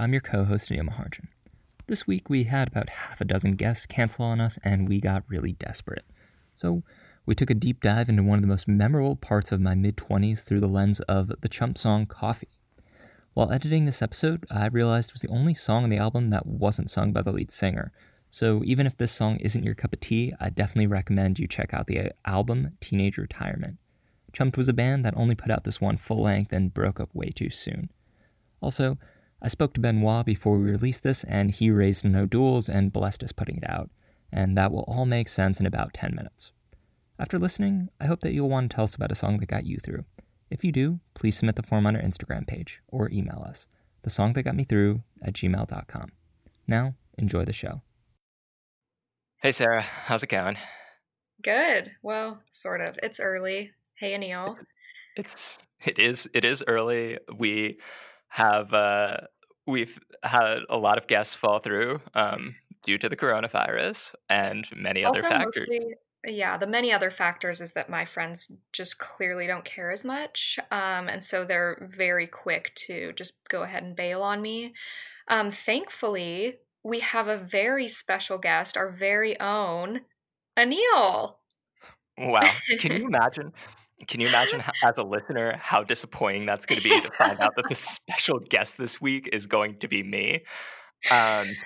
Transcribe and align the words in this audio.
I'm 0.00 0.12
your 0.12 0.22
co 0.22 0.44
host, 0.44 0.70
Anil 0.70 0.90
Maharjan. 0.90 1.26
This 1.88 2.06
week 2.06 2.30
we 2.30 2.44
had 2.44 2.68
about 2.68 2.88
half 2.88 3.20
a 3.20 3.24
dozen 3.24 3.56
guests 3.56 3.84
cancel 3.84 4.26
on 4.26 4.40
us, 4.40 4.56
and 4.62 4.88
we 4.88 5.00
got 5.00 5.24
really 5.26 5.54
desperate. 5.54 6.04
So 6.54 6.84
we 7.26 7.34
took 7.34 7.50
a 7.50 7.54
deep 7.54 7.82
dive 7.82 8.08
into 8.08 8.22
one 8.22 8.38
of 8.38 8.42
the 8.42 8.48
most 8.48 8.68
memorable 8.68 9.16
parts 9.16 9.50
of 9.50 9.60
my 9.60 9.74
mid 9.74 9.96
20s 9.96 10.44
through 10.44 10.60
the 10.60 10.68
lens 10.68 11.00
of 11.00 11.32
the 11.40 11.48
Chumped 11.48 11.78
song 11.78 12.06
Coffee. 12.06 12.46
While 13.34 13.50
editing 13.50 13.86
this 13.86 14.00
episode, 14.00 14.46
I 14.48 14.68
realized 14.68 15.10
it 15.10 15.14
was 15.14 15.22
the 15.22 15.36
only 15.36 15.54
song 15.54 15.82
on 15.82 15.90
the 15.90 15.96
album 15.96 16.28
that 16.28 16.46
wasn't 16.46 16.90
sung 16.90 17.12
by 17.12 17.22
the 17.22 17.32
lead 17.32 17.50
singer. 17.50 17.90
So 18.30 18.62
even 18.64 18.86
if 18.86 18.96
this 18.98 19.10
song 19.10 19.38
isn't 19.38 19.64
your 19.64 19.74
cup 19.74 19.92
of 19.92 19.98
tea, 19.98 20.32
I 20.38 20.50
definitely 20.50 20.86
recommend 20.86 21.40
you 21.40 21.48
check 21.48 21.74
out 21.74 21.88
the 21.88 21.98
uh, 21.98 22.08
album 22.24 22.76
Teenage 22.80 23.18
Retirement. 23.18 23.78
Chumped 24.32 24.56
was 24.56 24.68
a 24.68 24.72
band 24.72 25.04
that 25.04 25.16
only 25.16 25.34
put 25.34 25.50
out 25.50 25.64
this 25.64 25.80
one 25.80 25.96
full 25.96 26.22
length 26.22 26.52
and 26.52 26.72
broke 26.72 27.00
up 27.00 27.12
way 27.12 27.30
too 27.30 27.50
soon. 27.50 27.90
Also, 28.60 28.96
I 29.40 29.48
spoke 29.48 29.72
to 29.74 29.80
Benoit 29.80 30.26
before 30.26 30.58
we 30.58 30.70
released 30.70 31.04
this, 31.04 31.22
and 31.24 31.50
he 31.50 31.70
raised 31.70 32.04
no 32.04 32.26
duels 32.26 32.68
and 32.68 32.92
blessed 32.92 33.22
us 33.22 33.30
putting 33.30 33.58
it 33.58 33.70
out, 33.70 33.88
and 34.32 34.56
that 34.56 34.72
will 34.72 34.84
all 34.88 35.06
make 35.06 35.28
sense 35.28 35.60
in 35.60 35.66
about 35.66 35.94
10 35.94 36.14
minutes. 36.14 36.50
After 37.20 37.38
listening, 37.38 37.88
I 38.00 38.06
hope 38.06 38.20
that 38.20 38.32
you'll 38.32 38.48
want 38.48 38.70
to 38.70 38.74
tell 38.74 38.84
us 38.84 38.94
about 38.94 39.12
a 39.12 39.16
song 39.16 39.38
that 39.38 39.46
got 39.46 39.64
you 39.64 39.78
through. 39.78 40.04
If 40.50 40.64
you 40.64 40.72
do, 40.72 40.98
please 41.14 41.36
submit 41.36 41.56
the 41.56 41.62
form 41.62 41.86
on 41.86 41.94
our 41.94 42.02
Instagram 42.02 42.46
page 42.46 42.80
or 42.88 43.10
email 43.10 43.44
us, 43.46 43.66
the 44.02 44.10
song 44.10 44.32
that 44.32 44.42
got 44.42 44.56
me 44.56 44.64
through 44.64 45.02
at 45.22 45.34
gmail.com. 45.34 46.12
Now, 46.66 46.94
enjoy 47.16 47.44
the 47.44 47.52
show. 47.52 47.82
Hey 49.40 49.52
Sarah, 49.52 49.82
how's 49.82 50.24
it 50.24 50.30
going? 50.30 50.56
Good. 51.44 51.92
Well, 52.02 52.42
sort 52.50 52.80
of. 52.80 52.98
It's 53.02 53.20
early. 53.20 53.70
Hey 53.94 54.18
Anil. 54.18 54.56
It's 55.16 55.58
it 55.84 55.98
is 55.98 56.28
it 56.34 56.44
is 56.44 56.64
early. 56.66 57.18
We 57.36 57.78
have 58.28 58.72
uh 58.72 59.16
we've 59.66 59.98
had 60.22 60.58
a 60.68 60.78
lot 60.78 60.98
of 60.98 61.06
guests 61.06 61.34
fall 61.34 61.58
through 61.58 62.00
um 62.14 62.54
due 62.82 62.98
to 62.98 63.08
the 63.08 63.16
coronavirus 63.16 64.14
and 64.28 64.66
many 64.74 65.04
other 65.04 65.22
factors. 65.22 65.68
mostly, 65.70 65.94
yeah, 66.26 66.56
the 66.56 66.66
many 66.66 66.92
other 66.92 67.10
factors 67.10 67.60
is 67.60 67.72
that 67.72 67.90
my 67.90 68.04
friends 68.04 68.50
just 68.72 68.98
clearly 68.98 69.46
don't 69.46 69.64
care 69.64 69.90
as 69.90 70.04
much. 70.04 70.58
Um, 70.70 71.08
and 71.08 71.22
so 71.22 71.44
they're 71.44 71.88
very 71.92 72.26
quick 72.26 72.74
to 72.86 73.12
just 73.12 73.46
go 73.48 73.62
ahead 73.62 73.82
and 73.82 73.94
bail 73.94 74.22
on 74.22 74.42
me. 74.42 74.74
Um, 75.28 75.50
thankfully, 75.50 76.56
we 76.82 77.00
have 77.00 77.28
a 77.28 77.36
very 77.36 77.88
special 77.88 78.38
guest, 78.38 78.76
our 78.76 78.90
very 78.90 79.38
own 79.38 80.00
Anil. 80.58 81.34
Wow. 82.18 82.50
Can 82.80 82.92
you 83.00 83.06
imagine 83.06 83.52
can 84.06 84.20
you 84.20 84.28
imagine 84.28 84.62
as 84.84 84.98
a 84.98 85.02
listener 85.02 85.56
how 85.58 85.82
disappointing 85.82 86.46
that's 86.46 86.66
going 86.66 86.80
to 86.80 86.84
be 86.88 87.00
to 87.00 87.10
find 87.12 87.40
out 87.40 87.56
that 87.56 87.68
the 87.68 87.74
special 87.74 88.38
guest 88.38 88.78
this 88.78 89.00
week 89.00 89.28
is 89.32 89.46
going 89.46 89.78
to 89.80 89.88
be 89.88 90.02
me? 90.02 90.44
Um 91.10 91.58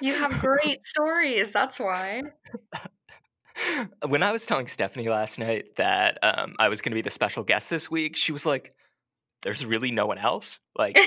You 0.00 0.14
have 0.14 0.38
great 0.40 0.86
stories. 0.86 1.52
That's 1.52 1.78
why. 1.78 2.22
when 4.06 4.22
I 4.22 4.32
was 4.32 4.46
telling 4.46 4.66
Stephanie 4.66 5.08
last 5.08 5.38
night 5.38 5.76
that 5.76 6.18
um, 6.22 6.54
I 6.58 6.68
was 6.68 6.80
going 6.80 6.92
to 6.92 6.96
be 6.96 7.02
the 7.02 7.10
special 7.10 7.42
guest 7.42 7.70
this 7.70 7.90
week, 7.90 8.16
she 8.16 8.32
was 8.32 8.44
like, 8.44 8.74
"There's 9.42 9.64
really 9.64 9.90
no 9.90 10.06
one 10.06 10.18
else, 10.18 10.58
like 10.76 10.98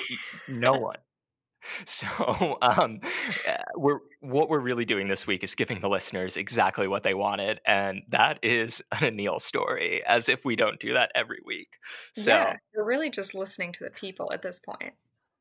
no 0.48 0.74
one." 0.80 0.98
So, 1.86 2.58
um, 2.62 3.02
uh, 3.48 3.58
we're 3.76 4.00
what 4.22 4.50
we're 4.50 4.60
really 4.60 4.86
doing 4.86 5.08
this 5.08 5.28
week 5.28 5.44
is 5.44 5.56
giving 5.56 5.80
the 5.82 5.90
listeners 5.90 6.38
exactly 6.38 6.88
what 6.88 7.04
they 7.04 7.14
wanted, 7.14 7.60
and 7.66 8.02
that 8.10 8.40
is 8.44 8.82
an 8.92 9.18
Anil 9.18 9.42
story. 9.42 10.04
As 10.06 10.30
if 10.30 10.46
we 10.46 10.56
don't 10.56 10.80
do 10.80 10.94
that 10.94 11.12
every 11.16 11.40
week. 11.46 11.78
So, 12.14 12.32
yeah, 12.32 12.56
you're 12.74 12.86
really 12.86 13.10
just 13.10 13.34
listening 13.34 13.74
to 13.74 13.84
the 13.84 13.90
people 13.90 14.32
at 14.34 14.42
this 14.42 14.60
point. 14.60 14.94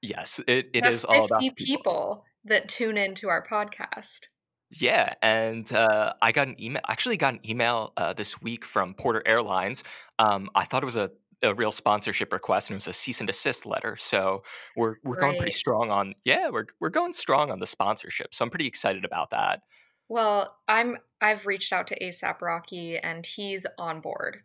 yes, 0.02 0.40
it, 0.46 0.70
it 0.72 0.84
all 1.04 1.24
about 1.24 1.42
50 1.42 1.48
the 1.48 1.54
people. 1.54 1.76
people 1.76 2.24
that 2.44 2.68
tune 2.68 2.96
into 2.96 3.28
our 3.28 3.46
podcast. 3.46 4.28
Yeah, 4.70 5.14
and 5.22 5.70
uh, 5.72 6.12
I 6.20 6.32
got 6.32 6.48
an 6.48 6.56
email. 6.60 6.82
Actually, 6.86 7.16
got 7.16 7.34
an 7.34 7.40
email 7.48 7.92
uh, 7.96 8.12
this 8.12 8.40
week 8.42 8.64
from 8.64 8.94
Porter 8.94 9.22
Airlines. 9.24 9.82
Um, 10.18 10.50
I 10.54 10.64
thought 10.64 10.82
it 10.82 10.86
was 10.86 10.98
a, 10.98 11.10
a 11.42 11.54
real 11.54 11.70
sponsorship 11.72 12.32
request, 12.32 12.70
and 12.70 12.74
it 12.74 12.78
was 12.78 12.88
a 12.88 12.92
cease 12.92 13.20
and 13.20 13.26
desist 13.26 13.66
letter. 13.66 13.96
So 13.98 14.42
we're 14.76 14.96
we're 15.04 15.16
going 15.16 15.36
pretty 15.36 15.52
strong 15.52 15.90
on. 15.90 16.14
Yeah, 16.24 16.50
we're 16.50 16.66
we're 16.80 16.90
going 16.90 17.12
strong 17.12 17.50
on 17.50 17.60
the 17.60 17.66
sponsorship. 17.66 18.34
So 18.34 18.44
I'm 18.44 18.50
pretty 18.50 18.66
excited 18.66 19.04
about 19.04 19.30
that. 19.30 19.62
Well, 20.08 20.58
I'm 20.68 20.98
I've 21.22 21.46
reached 21.46 21.72
out 21.72 21.86
to 21.88 21.98
ASAP 21.98 22.40
Rocky 22.42 22.98
and 22.98 23.24
he's 23.24 23.66
on 23.78 24.00
board. 24.02 24.42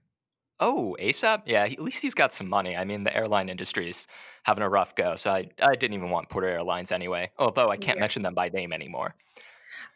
Oh, 0.60 0.96
ASAP. 1.00 1.44
Yeah, 1.46 1.66
he, 1.68 1.76
at 1.78 1.84
least 1.84 2.02
he's 2.02 2.14
got 2.14 2.32
some 2.34 2.48
money. 2.48 2.76
I 2.76 2.86
mean, 2.86 3.04
the 3.04 3.16
airline 3.16 3.50
industry 3.50 3.90
is 3.90 4.08
having 4.44 4.64
a 4.64 4.70
rough 4.70 4.96
go. 4.96 5.16
So 5.16 5.32
I 5.32 5.50
I 5.62 5.76
didn't 5.76 5.94
even 5.96 6.10
want 6.10 6.30
Porter 6.30 6.48
Airlines 6.48 6.92
anyway. 6.92 7.32
Although 7.38 7.70
I 7.70 7.78
can't 7.78 8.00
Yeah. 8.00 8.00
mention 8.00 8.22
them 8.24 8.34
by 8.34 8.50
name 8.50 8.72
anymore. 8.74 9.16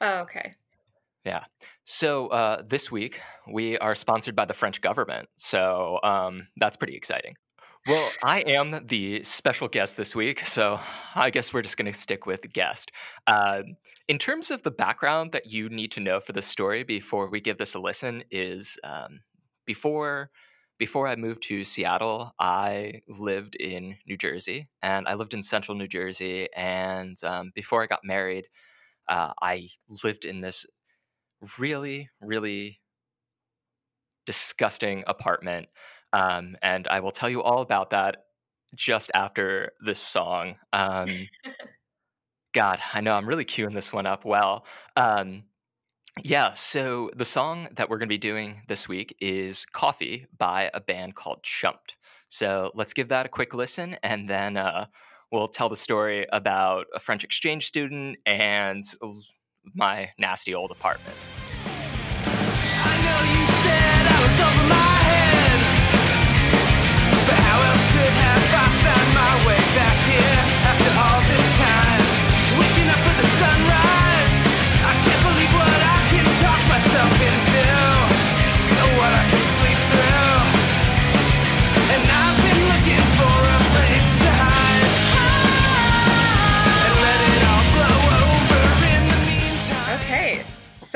Oh, 0.01 0.19
okay. 0.21 0.55
Yeah. 1.27 1.43
So 1.83 2.27
uh, 2.27 2.61
this 2.65 2.89
week 2.89 3.19
we 3.51 3.77
are 3.79 3.95
sponsored 3.95 4.33
by 4.33 4.45
the 4.45 4.53
French 4.53 4.79
government. 4.79 5.27
So 5.35 5.99
um, 6.01 6.47
that's 6.55 6.77
pretty 6.77 6.95
exciting. 6.95 7.35
Well, 7.85 8.09
I 8.23 8.39
am 8.47 8.85
the 8.87 9.23
special 9.23 9.67
guest 9.67 9.97
this 9.97 10.15
week, 10.15 10.45
so 10.45 10.79
I 11.15 11.29
guess 11.29 11.53
we're 11.53 11.63
just 11.63 11.75
going 11.75 11.91
to 11.91 11.97
stick 11.97 12.25
with 12.25 12.53
guest. 12.53 12.93
Uh, 13.27 13.63
in 14.07 14.17
terms 14.17 14.51
of 14.51 14.63
the 14.63 14.71
background 14.71 15.33
that 15.33 15.47
you 15.47 15.67
need 15.67 15.91
to 15.93 15.99
know 15.99 16.21
for 16.21 16.31
the 16.31 16.41
story 16.41 16.83
before 16.83 17.29
we 17.29 17.41
give 17.41 17.57
this 17.57 17.75
a 17.75 17.79
listen, 17.79 18.23
is 18.31 18.77
um, 18.85 19.19
before 19.65 20.31
before 20.77 21.07
I 21.09 21.15
moved 21.17 21.43
to 21.43 21.65
Seattle, 21.65 22.33
I 22.39 23.01
lived 23.09 23.55
in 23.55 23.97
New 24.05 24.15
Jersey, 24.15 24.69
and 24.81 25.07
I 25.07 25.15
lived 25.15 25.33
in 25.33 25.43
Central 25.43 25.75
New 25.75 25.87
Jersey. 25.87 26.47
And 26.55 27.21
um, 27.23 27.51
before 27.53 27.83
I 27.83 27.87
got 27.87 28.01
married, 28.03 28.45
uh, 29.09 29.33
I 29.41 29.69
lived 30.03 30.25
in 30.25 30.41
this 30.41 30.65
really, 31.57 32.09
really 32.21 32.79
disgusting 34.25 35.03
apartment. 35.07 35.67
Um, 36.13 36.57
and 36.61 36.87
I 36.87 36.99
will 36.99 37.11
tell 37.11 37.29
you 37.29 37.41
all 37.41 37.61
about 37.61 37.91
that 37.91 38.17
just 38.75 39.11
after 39.13 39.71
this 39.85 39.99
song. 39.99 40.55
Um, 40.73 41.27
God, 42.53 42.79
I 42.93 43.01
know 43.01 43.13
I'm 43.13 43.27
really 43.27 43.45
queuing 43.45 43.73
this 43.73 43.93
one 43.93 44.05
up 44.05 44.25
well. 44.25 44.65
Um, 44.95 45.43
yeah, 46.23 46.53
so 46.53 47.11
the 47.15 47.25
song 47.25 47.67
that 47.75 47.89
we're 47.89 47.99
going 47.99 48.09
to 48.09 48.13
be 48.13 48.17
doing 48.17 48.63
this 48.67 48.87
week 48.87 49.15
is 49.21 49.65
Coffee 49.65 50.25
by 50.37 50.71
a 50.73 50.81
band 50.81 51.15
called 51.15 51.43
Chumped. 51.43 51.95
So 52.29 52.71
let's 52.73 52.93
give 52.93 53.09
that 53.09 53.25
a 53.25 53.29
quick 53.29 53.53
listen 53.53 53.97
and 54.03 54.29
then 54.29 54.57
uh, 54.57 54.87
we'll 55.31 55.47
tell 55.47 55.69
the 55.69 55.75
story 55.75 56.25
about 56.31 56.87
a 56.95 56.99
French 56.99 57.23
exchange 57.23 57.67
student 57.67 58.17
and 58.25 58.83
my 59.73 60.09
nasty 60.17 60.53
old 60.53 60.71
apartment. 60.71 61.15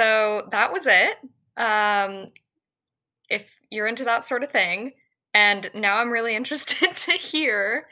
So 0.02 0.48
that 0.52 0.74
was 0.74 0.88
it. 0.88 1.18
Um 1.58 2.32
if 3.30 3.46
you're 3.70 3.88
into 3.88 4.04
that 4.06 4.26
sort 4.26 4.44
of 4.44 4.52
thing, 4.52 4.94
and 5.34 5.70
now 5.76 5.98
I'm 5.98 6.10
really 6.10 6.36
interested 6.42 6.96
to 6.96 7.12
hear 7.14 7.88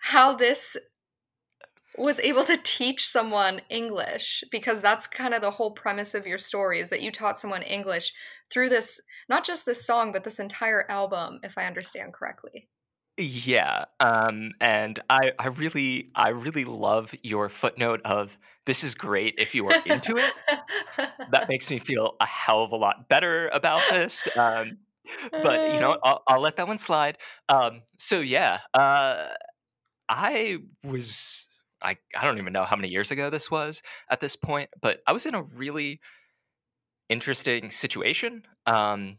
how 0.00 0.36
this 0.36 0.76
was 1.96 2.18
able 2.20 2.44
to 2.44 2.58
teach 2.62 3.06
someone 3.08 3.60
English 3.70 4.44
because 4.50 4.82
that's 4.82 5.06
kind 5.06 5.32
of 5.32 5.40
the 5.40 5.50
whole 5.50 5.70
premise 5.70 6.14
of 6.14 6.26
your 6.26 6.38
story 6.38 6.80
is 6.80 6.88
that 6.90 7.00
you 7.00 7.10
taught 7.10 7.38
someone 7.38 7.62
English 7.62 8.12
through 8.50 8.68
this 8.68 9.00
not 9.28 9.44
just 9.44 9.64
this 9.64 9.86
song 9.86 10.12
but 10.12 10.24
this 10.24 10.40
entire 10.40 10.90
album 10.90 11.38
if 11.44 11.56
I 11.56 11.66
understand 11.66 12.12
correctly. 12.12 12.68
Yeah, 13.16 13.84
um, 14.00 14.52
and 14.60 14.98
I, 15.08 15.30
I 15.38 15.46
really, 15.48 16.10
I 16.16 16.30
really 16.30 16.64
love 16.64 17.14
your 17.22 17.48
footnote 17.48 18.00
of 18.04 18.36
this 18.66 18.82
is 18.82 18.96
great 18.96 19.34
if 19.38 19.54
you 19.54 19.68
are 19.68 19.76
into 19.86 20.16
it. 20.16 20.32
That 21.30 21.44
makes 21.48 21.70
me 21.70 21.78
feel 21.78 22.16
a 22.20 22.26
hell 22.26 22.64
of 22.64 22.72
a 22.72 22.76
lot 22.76 23.08
better 23.08 23.48
about 23.52 23.82
this. 23.90 24.24
Um, 24.36 24.78
but 25.42 25.64
you 25.70 25.78
know, 25.78 25.98
I'll, 26.02 26.22
I'll 26.26 26.40
let 26.40 26.56
that 26.56 26.66
one 26.66 26.78
slide. 26.78 27.18
Um, 27.48 27.82
so 27.98 28.20
yeah, 28.20 28.60
uh, 28.74 29.28
I 30.08 30.58
was, 30.84 31.46
I, 31.82 31.96
I 32.16 32.24
don't 32.24 32.38
even 32.38 32.52
know 32.52 32.64
how 32.64 32.76
many 32.76 32.88
years 32.88 33.10
ago 33.10 33.30
this 33.30 33.50
was 33.50 33.82
at 34.10 34.20
this 34.20 34.36
point, 34.36 34.70
but 34.82 35.00
I 35.06 35.12
was 35.12 35.26
in 35.26 35.34
a 35.34 35.42
really 35.42 36.00
interesting 37.08 37.70
situation. 37.70 38.42
Um, 38.66 39.18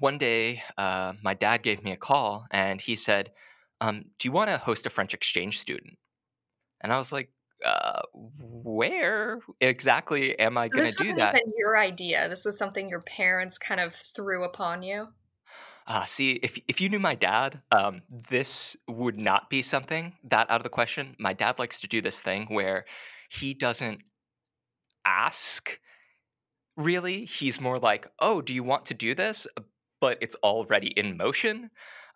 one 0.00 0.18
day, 0.18 0.62
uh, 0.78 1.14
my 1.22 1.34
dad 1.34 1.62
gave 1.62 1.82
me 1.84 1.92
a 1.92 1.96
call 1.96 2.46
and 2.50 2.80
he 2.80 2.96
said, 2.96 3.32
um, 3.80 4.04
do 4.18 4.28
you 4.28 4.32
want 4.32 4.50
to 4.50 4.58
host 4.58 4.86
a 4.86 4.90
French 4.90 5.14
exchange 5.14 5.58
student? 5.60 5.98
And 6.80 6.92
I 6.92 6.98
was 6.98 7.12
like, 7.12 7.32
uh, 7.64 8.02
where 8.12 9.40
exactly 9.60 10.38
am 10.38 10.58
I 10.58 10.68
So 10.70 10.76
going 10.76 10.86
to 10.86 10.92
do 10.92 11.12
wasn't 11.12 11.16
that? 11.16 11.42
even 11.42 11.52
your 11.56 11.78
idea. 11.78 12.28
This 12.28 12.44
was 12.44 12.58
something 12.58 12.88
your 12.88 13.00
parents 13.00 13.56
kind 13.58 13.80
of 13.80 13.94
threw 13.94 14.44
upon 14.44 14.82
you. 14.82 15.08
Uh, 15.86 16.04
see, 16.06 16.32
if 16.42 16.58
if 16.66 16.80
you 16.80 16.88
knew 16.88 16.98
my 16.98 17.14
dad, 17.14 17.60
um, 17.70 18.02
this 18.30 18.74
would 18.88 19.18
not 19.18 19.50
be 19.50 19.60
something 19.60 20.14
that 20.24 20.50
out 20.50 20.60
of 20.60 20.62
the 20.62 20.70
question. 20.70 21.14
My 21.18 21.34
dad 21.34 21.58
likes 21.58 21.80
to 21.82 21.86
do 21.88 22.00
this 22.00 22.20
thing 22.22 22.46
where 22.46 22.86
he 23.28 23.52
doesn't 23.54 24.00
ask. 25.04 25.78
Really, 26.76 27.24
he's 27.26 27.60
more 27.60 27.78
like, 27.78 28.08
"Oh, 28.18 28.40
do 28.42 28.52
you 28.54 28.64
want 28.64 28.86
to 28.86 28.94
do 28.94 29.14
this?" 29.14 29.46
But 30.04 30.18
it's 30.20 30.36
already 30.42 30.88
in 30.88 31.16
motion. 31.16 31.70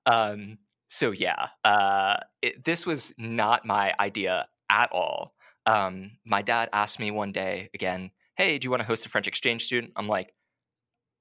Um, 0.05 0.59
so 0.89 1.11
yeah, 1.11 1.49
uh, 1.65 2.19
it, 2.43 2.63
this 2.67 2.85
was 2.85 3.15
not 3.17 3.65
my 3.65 3.95
idea 3.99 4.47
at 4.69 4.93
all. 4.93 5.33
Um, 5.65 6.11
my 6.27 6.43
dad 6.43 6.69
asked 6.75 7.01
me 7.01 7.11
one 7.11 7.33
day 7.33 7.71
again, 7.73 8.11
"Hey, 8.37 8.59
do 8.59 8.67
you 8.67 8.71
want 8.71 8.83
to 8.83 8.87
host 8.87 9.07
a 9.07 9.09
French 9.09 9.27
exchange 9.27 9.65
student?" 9.65 9.95
I'm 9.97 10.07
like, 10.07 10.35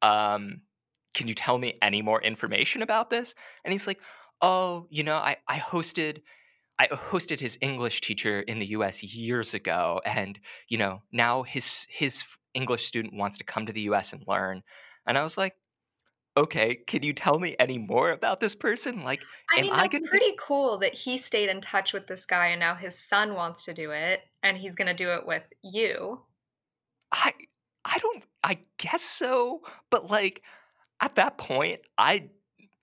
um, 0.01 0.63
can 1.13 1.29
you 1.29 1.35
tell 1.35 1.57
me 1.57 1.77
any 1.81 2.01
more 2.01 2.21
information 2.21 2.81
about 2.81 3.09
this? 3.09 3.33
And 3.63 3.71
he's 3.71 3.87
like, 3.87 4.01
oh, 4.41 4.87
you 4.89 5.03
know, 5.03 5.15
I, 5.15 5.37
I 5.47 5.57
hosted 5.57 6.21
I 6.79 6.87
hosted 6.87 7.39
his 7.39 7.57
English 7.61 8.01
teacher 8.01 8.41
in 8.41 8.59
the 8.59 8.67
US 8.77 9.01
years 9.03 9.53
ago, 9.53 10.01
and 10.05 10.37
you 10.67 10.77
know, 10.77 11.01
now 11.13 11.43
his 11.43 11.87
his 11.89 12.25
English 12.53 12.85
student 12.85 13.13
wants 13.13 13.37
to 13.37 13.45
come 13.45 13.65
to 13.67 13.73
the 13.73 13.87
US 13.91 14.11
and 14.11 14.23
learn. 14.27 14.63
And 15.07 15.17
I 15.17 15.23
was 15.23 15.37
like, 15.37 15.55
okay, 16.37 16.75
can 16.75 17.01
you 17.01 17.13
tell 17.13 17.39
me 17.39 17.55
any 17.59 17.79
more 17.79 18.11
about 18.11 18.39
this 18.39 18.53
person? 18.53 19.03
Like, 19.03 19.21
I 19.49 19.61
mean, 19.61 19.73
I 19.73 19.87
gonna 19.87 20.07
pretty 20.07 20.35
cool 20.39 20.77
that 20.77 20.93
he 20.93 21.17
stayed 21.17 21.49
in 21.49 21.59
touch 21.59 21.93
with 21.93 22.07
this 22.07 22.25
guy 22.25 22.47
and 22.47 22.59
now 22.59 22.75
his 22.75 22.97
son 22.97 23.33
wants 23.33 23.65
to 23.65 23.73
do 23.73 23.91
it 23.91 24.21
and 24.43 24.55
he's 24.55 24.75
going 24.75 24.87
to 24.87 24.93
do 24.93 25.09
it 25.11 25.25
with 25.25 25.45
you. 25.63 26.21
I 27.11 27.33
I 27.83 27.97
don't 27.97 28.23
I 28.43 28.59
guess 28.77 29.01
so, 29.01 29.61
but 29.89 30.09
like 30.11 30.43
at 31.01 31.15
that 31.15 31.37
point 31.37 31.81
I 31.97 32.29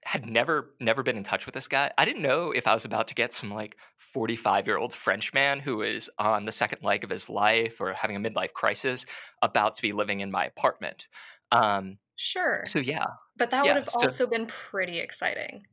had 0.05 0.27
never 0.27 0.75
never 0.81 1.03
been 1.03 1.17
in 1.17 1.25
touch 1.25 1.47
with 1.47 1.55
this 1.55 1.69
guy. 1.69 1.93
I 1.97 2.05
didn't 2.05 2.23
know 2.23 2.51
if 2.51 2.67
I 2.67 2.75
was 2.75 2.85
about 2.85 3.09
to 3.09 3.15
get 3.15 3.33
some 3.33 3.53
like 3.53 3.77
45-year-old 4.15 4.95
French 4.95 5.33
man 5.33 5.61
who 5.61 5.83
is 5.83 6.11
on 6.19 6.45
the 6.45 6.53
second 6.53 6.83
leg 6.83 7.05
of 7.05 7.11
his 7.11 7.29
life 7.29 7.81
or 7.81 7.93
having 7.93 8.17
a 8.17 8.21
midlife 8.21 8.53
crisis 8.53 9.07
about 9.43 9.75
to 9.77 9.83
be 9.83 9.93
living 9.93 10.21
in 10.21 10.31
my 10.31 10.47
apartment. 10.47 11.07
Um 11.53 11.99
Sure. 12.17 12.63
so 12.65 12.79
yeah, 12.79 13.07
But 13.37 13.51
that 13.51 13.65
yeah, 13.65 13.75
would 13.75 13.85
have 13.85 13.91
so 13.91 14.01
also 14.03 14.27
been 14.27 14.47
pretty 14.47 15.01
exciting. 15.01 15.65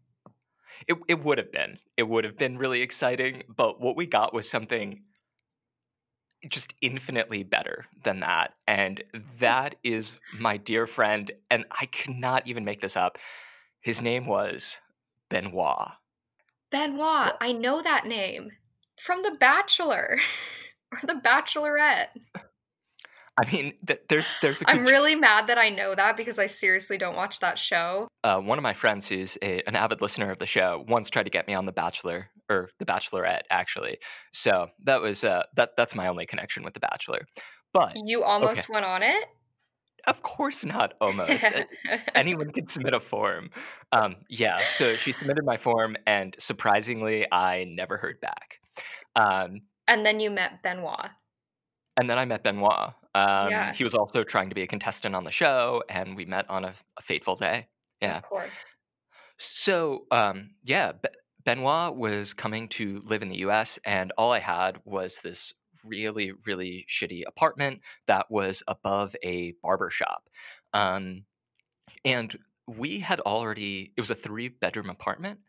it 0.87 0.97
it 1.07 1.23
would 1.23 1.37
have 1.37 1.51
been. 1.51 1.77
It 1.97 2.03
would 2.03 2.23
have 2.23 2.37
been 2.37 2.57
really 2.57 2.81
exciting, 2.81 3.43
but 3.55 3.79
what 3.79 3.95
we 3.95 4.05
got 4.05 4.33
was 4.33 4.49
something 4.49 5.03
just 6.49 6.73
infinitely 6.81 7.43
better 7.43 7.85
than 8.03 8.21
that. 8.21 8.53
And 8.67 9.03
hmm. 9.13 9.19
that 9.39 9.75
is 9.83 10.17
my 10.39 10.57
dear 10.57 10.87
friend, 10.87 11.31
and 11.49 11.65
I 11.71 11.85
cannot 11.87 12.47
even 12.47 12.65
make 12.65 12.81
this 12.81 12.97
up. 12.97 13.17
His 13.81 14.01
name 14.01 14.25
was 14.25 14.77
Benoit. 15.29 15.89
Benoit, 16.71 17.33
I 17.41 17.51
know 17.51 17.81
that 17.81 18.05
name 18.05 18.51
from 19.01 19.23
The 19.23 19.35
Bachelor 19.39 20.19
or 20.91 20.99
The 21.03 21.19
Bachelorette. 21.21 22.07
I 23.39 23.49
mean, 23.51 23.73
th- 23.87 24.01
there's 24.09 24.27
there's 24.41 24.61
a 24.61 24.69
I'm 24.69 24.83
really 24.85 25.15
mad 25.15 25.47
that 25.47 25.57
I 25.57 25.69
know 25.69 25.95
that 25.95 26.17
because 26.17 26.37
I 26.37 26.47
seriously 26.47 26.97
don't 26.97 27.15
watch 27.15 27.39
that 27.39 27.57
show. 27.57 28.07
uh, 28.23 28.39
one 28.39 28.57
of 28.57 28.63
my 28.63 28.73
friends 28.73 29.07
who's 29.07 29.37
a, 29.41 29.61
an 29.67 29.75
avid 29.75 30.01
listener 30.01 30.31
of 30.31 30.37
the 30.39 30.45
show 30.45 30.83
once 30.87 31.09
tried 31.09 31.23
to 31.23 31.29
get 31.29 31.47
me 31.47 31.53
on 31.53 31.65
The 31.65 31.71
Bachelor 31.71 32.27
or 32.49 32.69
The 32.79 32.85
Bachelorette, 32.85 33.43
actually. 33.49 33.97
So 34.33 34.67
that 34.83 35.01
was 35.01 35.23
uh, 35.23 35.43
that 35.55 35.71
that's 35.77 35.95
my 35.95 36.07
only 36.07 36.25
connection 36.25 36.63
with 36.63 36.73
The 36.73 36.81
Bachelor. 36.81 37.25
But 37.73 37.93
You 37.95 38.23
almost 38.23 38.67
went 38.69 38.85
on 38.85 39.01
it? 39.01 39.23
of 40.07 40.23
course 40.23 40.65
not. 40.65 40.93
Almost 40.99 41.45
anyone 42.15 42.51
can 42.53 42.67
submit 42.67 42.93
a 42.95 42.99
form. 42.99 43.49
Um, 43.91 44.15
yeah, 44.29 44.59
so 44.71 44.95
she 44.95 45.11
submitted 45.11 45.45
my 45.45 45.57
form, 45.57 45.95
and 46.05 46.35
surprisingly, 46.39 47.25
I 47.31 47.65
never 47.65 47.97
heard 47.97 48.19
back. 48.19 48.59
Um, 49.15 49.61
and 49.87 50.05
then 50.05 50.19
you 50.19 50.31
met 50.31 50.63
Benoit. 50.63 51.11
and 51.97 52.09
then 52.09 52.17
I 52.17 52.25
met 52.25 52.43
Benoit. 52.43 52.93
Um, 53.13 53.49
Yeah. 53.49 53.73
He 53.73 53.83
was 53.83 53.93
also 53.95 54.23
trying 54.23 54.49
to 54.49 54.55
be 54.55 54.61
a 54.61 54.67
contestant 54.67 55.15
on 55.15 55.23
the 55.23 55.31
show, 55.31 55.83
and 55.89 56.15
we 56.15 56.25
met 56.25 56.49
on 56.49 56.65
a, 56.65 56.73
a 56.97 57.01
fateful 57.01 57.35
day. 57.35 57.67
Yeah. 58.01 58.17
Of 58.17 58.23
course. 58.23 58.63
So, 59.37 60.05
um, 60.11 60.51
yeah, 60.63 60.91
Be- 60.93 61.09
Benoit 61.43 61.95
was 61.95 62.33
coming 62.33 62.67
to 62.69 63.01
live 63.05 63.21
in 63.21 63.29
the 63.29 63.39
US, 63.39 63.79
and 63.85 64.11
all 64.17 64.31
I 64.31 64.39
had 64.39 64.79
was 64.85 65.19
this 65.23 65.53
really, 65.83 66.31
really 66.45 66.85
shitty 66.89 67.23
apartment 67.27 67.81
that 68.07 68.29
was 68.29 68.61
above 68.67 69.15
a 69.23 69.53
barber 69.63 69.89
shop. 69.89 70.29
Um, 70.73 71.25
and 72.05 72.37
we 72.67 72.99
had 72.99 73.19
already, 73.21 73.91
it 73.97 74.01
was 74.01 74.11
a 74.11 74.15
three 74.15 74.47
bedroom 74.49 74.89
apartment, 74.89 75.39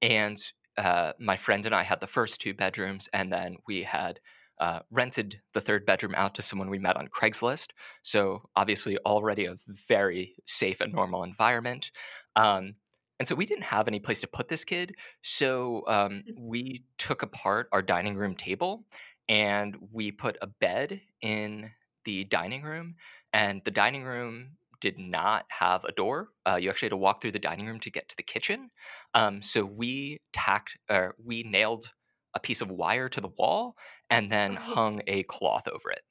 and 0.00 0.38
uh, 0.78 1.12
my 1.20 1.36
friend 1.36 1.66
and 1.66 1.74
I 1.74 1.82
had 1.82 2.00
the 2.00 2.06
first 2.06 2.40
two 2.40 2.54
bedrooms, 2.54 3.08
and 3.12 3.30
then 3.30 3.56
we 3.66 3.82
had 3.82 4.18
uh, 4.62 4.78
rented 4.92 5.40
the 5.54 5.60
third 5.60 5.84
bedroom 5.84 6.14
out 6.16 6.36
to 6.36 6.42
someone 6.42 6.70
we 6.70 6.78
met 6.78 6.96
on 6.96 7.08
Craigslist. 7.08 7.68
So, 8.02 8.48
obviously, 8.54 8.96
already 8.98 9.46
a 9.46 9.56
very 9.88 10.36
safe 10.46 10.80
and 10.80 10.92
normal 10.92 11.24
environment. 11.24 11.90
Um, 12.36 12.76
and 13.18 13.26
so 13.28 13.34
we 13.34 13.46
didn't 13.46 13.64
have 13.64 13.88
any 13.88 14.00
place 14.00 14.20
to 14.20 14.26
put 14.26 14.48
this 14.48 14.64
kid. 14.64 14.94
So 15.22 15.84
um, 15.86 16.22
we 16.36 16.84
took 16.98 17.22
apart 17.22 17.68
our 17.72 17.82
dining 17.82 18.16
room 18.16 18.34
table 18.34 18.84
and 19.28 19.76
we 19.92 20.10
put 20.10 20.36
a 20.42 20.48
bed 20.48 21.00
in 21.20 21.70
the 22.04 22.24
dining 22.24 22.62
room. 22.62 22.96
And 23.32 23.62
the 23.64 23.70
dining 23.70 24.02
room 24.02 24.56
did 24.80 24.98
not 24.98 25.44
have 25.50 25.84
a 25.84 25.92
door. 25.92 26.30
Uh, 26.44 26.56
you 26.56 26.68
actually 26.68 26.86
had 26.86 26.90
to 26.90 26.96
walk 26.96 27.22
through 27.22 27.30
the 27.30 27.38
dining 27.38 27.66
room 27.66 27.78
to 27.80 27.90
get 27.90 28.08
to 28.08 28.16
the 28.16 28.24
kitchen. 28.24 28.70
Um, 29.14 29.40
so 29.40 29.64
we 29.64 30.20
tacked, 30.32 30.76
or 30.90 31.14
we 31.24 31.44
nailed 31.44 31.90
a 32.34 32.40
piece 32.40 32.60
of 32.60 32.70
wire 32.70 33.08
to 33.08 33.20
the 33.20 33.28
wall 33.38 33.76
and 34.10 34.30
then 34.32 34.56
hung 34.56 35.02
a 35.06 35.22
cloth 35.24 35.68
over 35.68 35.90
it. 35.90 36.02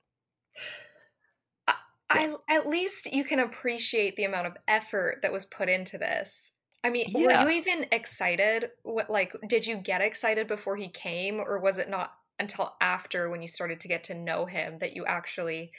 I 2.09 2.35
at 2.49 2.67
least 2.67 3.11
you 3.11 3.23
can 3.23 3.39
appreciate 3.39 4.15
the 4.15 4.25
amount 4.25 4.47
of 4.47 4.57
effort 4.67 5.21
that 5.21 5.31
was 5.31 5.45
put 5.45 5.69
into 5.69 5.97
this. 5.97 6.51
I 6.83 6.89
mean, 6.89 7.07
Yeah. 7.07 7.43
were 7.43 7.51
you 7.51 7.57
even 7.57 7.87
excited? 7.91 8.71
What 8.83 9.09
like 9.09 9.33
did 9.47 9.65
you 9.65 9.77
get 9.77 10.01
excited 10.01 10.47
before 10.47 10.75
he 10.75 10.89
came 10.89 11.39
or 11.39 11.59
was 11.59 11.77
it 11.77 11.89
not 11.89 12.11
until 12.39 12.75
after 12.81 13.29
when 13.29 13.41
you 13.41 13.47
started 13.47 13.79
to 13.81 13.87
get 13.87 14.03
to 14.05 14.13
know 14.15 14.45
him 14.45 14.79
that 14.79 14.93
you 14.93 15.05
actually 15.05 15.71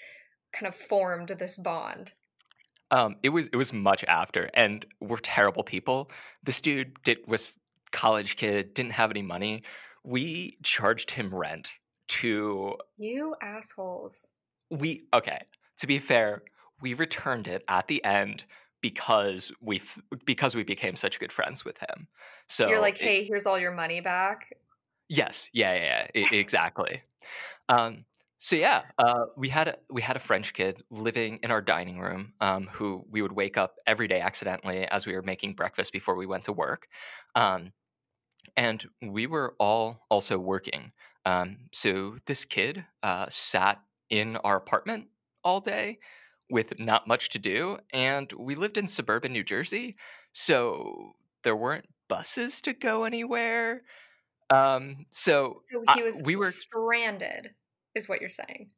kind 0.53 0.67
of 0.67 0.75
formed 0.77 1.29
this 1.29 1.59
bond? 1.59 2.13
Um, 2.91 3.17
it 3.23 3.31
was 3.31 3.47
it 3.49 3.57
was 3.57 3.73
much 3.73 4.05
after, 4.05 4.51
and 4.55 4.85
we're 5.01 5.17
terrible 5.19 5.65
people. 5.65 6.11
This 6.43 6.61
dude 6.61 7.03
did 7.05 7.19
was 7.27 7.59
college 7.91 8.37
kid, 8.37 8.75
didn't 8.75 8.93
have 8.93 9.11
any 9.11 9.23
money. 9.23 9.63
We 10.05 10.59
charged 10.63 11.11
him 11.13 11.35
rent 11.35 11.73
to 12.09 12.77
You 12.99 13.37
assholes. 13.41 14.27
we 14.71 15.05
okay. 15.15 15.41
To 15.79 15.87
be 15.87 15.99
fair, 15.99 16.43
we 16.81 16.95
returned 16.95 17.47
it 17.49 17.65
at 17.69 17.89
the 17.89 18.03
end 18.05 18.45
because 18.81 19.53
we 19.61 19.81
because 20.25 20.55
we 20.55 20.65
became 20.65 20.97
such 20.97 21.19
good 21.21 21.33
friends 21.33 21.65
with 21.65 21.79
him. 21.79 22.09
So 22.49 22.69
You're 22.69 22.81
like, 22.81 22.97
it- 22.97 23.03
"Hey, 23.03 23.25
here's 23.25 23.47
all 23.47 23.59
your 23.59 23.73
money 23.73 24.01
back." 24.01 24.53
Yes, 25.09 25.49
yeah, 25.53 25.75
yeah, 25.75 26.07
yeah 26.15 26.29
exactly. 26.33 27.03
Um, 27.69 28.05
so 28.39 28.57
yeah, 28.57 28.83
uh, 28.99 29.27
we 29.37 29.49
had 29.49 29.69
a, 29.69 29.77
we 29.91 30.03
had 30.03 30.17
a 30.17 30.21
French 30.21 30.53
kid 30.55 30.83
living 30.91 31.39
in 31.43 31.51
our 31.53 31.61
dining 31.61 32.01
room 32.01 32.33
um, 32.41 32.67
who 32.73 33.05
we 33.09 33.23
would 33.23 33.33
wake 33.33 33.57
up 33.57 33.77
every 33.87 34.09
day 34.09 34.21
accidentally 34.21 34.85
as 34.87 35.07
we 35.07 35.15
were 35.15 35.23
making 35.23 35.55
breakfast 35.55 35.93
before 35.93 36.17
we 36.17 36.27
went 36.27 36.45
to 36.45 36.53
work, 36.53 36.89
um, 37.37 37.73
and 38.57 38.85
we 39.03 39.27
were 39.27 39.55
all 39.59 40.07
also 40.11 40.39
working. 40.39 40.93
Um, 41.25 41.69
so 41.73 42.19
this 42.27 42.45
kid 42.45 42.85
uh, 43.03 43.27
sat 43.29 43.81
in 44.11 44.37
our 44.39 44.57
apartment 44.57 45.09
all 45.45 45.61
day 45.61 45.99
with 46.51 46.79
not 46.79 47.07
much 47.09 47.31
to 47.31 47.39
do, 47.39 47.79
and 47.93 48.31
we 48.33 48.55
lived 48.55 48.77
in 48.79 48.87
suburban 48.87 49.33
New 49.33 49.45
Jersey, 49.45 49.97
so 50.33 51.13
there 51.45 51.57
weren't 51.57 51.87
buses 52.09 52.61
to 52.63 52.73
go 52.75 53.05
anywhere. 53.05 53.83
Um, 54.51 55.07
so 55.11 55.63
So 55.73 55.85
he 55.95 56.03
was 56.03 56.23
we 56.23 56.37
were 56.37 56.51
stranded 56.51 57.55
is 57.95 58.09
what 58.09 58.21
you're 58.21 58.31
saying. 58.31 58.73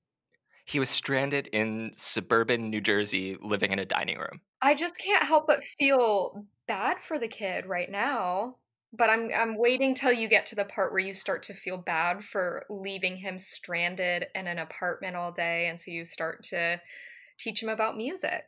he 0.66 0.78
was 0.78 0.90
stranded 0.90 1.46
in 1.48 1.90
suburban 1.94 2.70
New 2.70 2.80
Jersey, 2.80 3.36
living 3.40 3.72
in 3.72 3.78
a 3.78 3.84
dining 3.86 4.18
room. 4.18 4.40
I 4.62 4.74
just 4.74 4.96
can't 4.98 5.24
help 5.24 5.46
but 5.46 5.62
feel 5.64 6.46
bad 6.66 6.96
for 7.06 7.18
the 7.18 7.28
kid 7.28 7.66
right 7.66 7.90
now. 7.90 8.56
But 8.96 9.10
I'm 9.10 9.30
I'm 9.36 9.58
waiting 9.58 9.94
till 9.94 10.12
you 10.12 10.28
get 10.28 10.46
to 10.46 10.54
the 10.54 10.64
part 10.64 10.92
where 10.92 11.00
you 11.00 11.14
start 11.14 11.42
to 11.44 11.54
feel 11.54 11.76
bad 11.76 12.22
for 12.22 12.64
leaving 12.70 13.16
him 13.16 13.38
stranded 13.38 14.26
in 14.34 14.46
an 14.46 14.58
apartment 14.58 15.16
all 15.16 15.32
day 15.32 15.66
and 15.68 15.80
so 15.80 15.90
you 15.90 16.04
start 16.04 16.42
to 16.44 16.80
teach 17.38 17.62
him 17.62 17.68
about 17.68 17.96
music. 17.96 18.44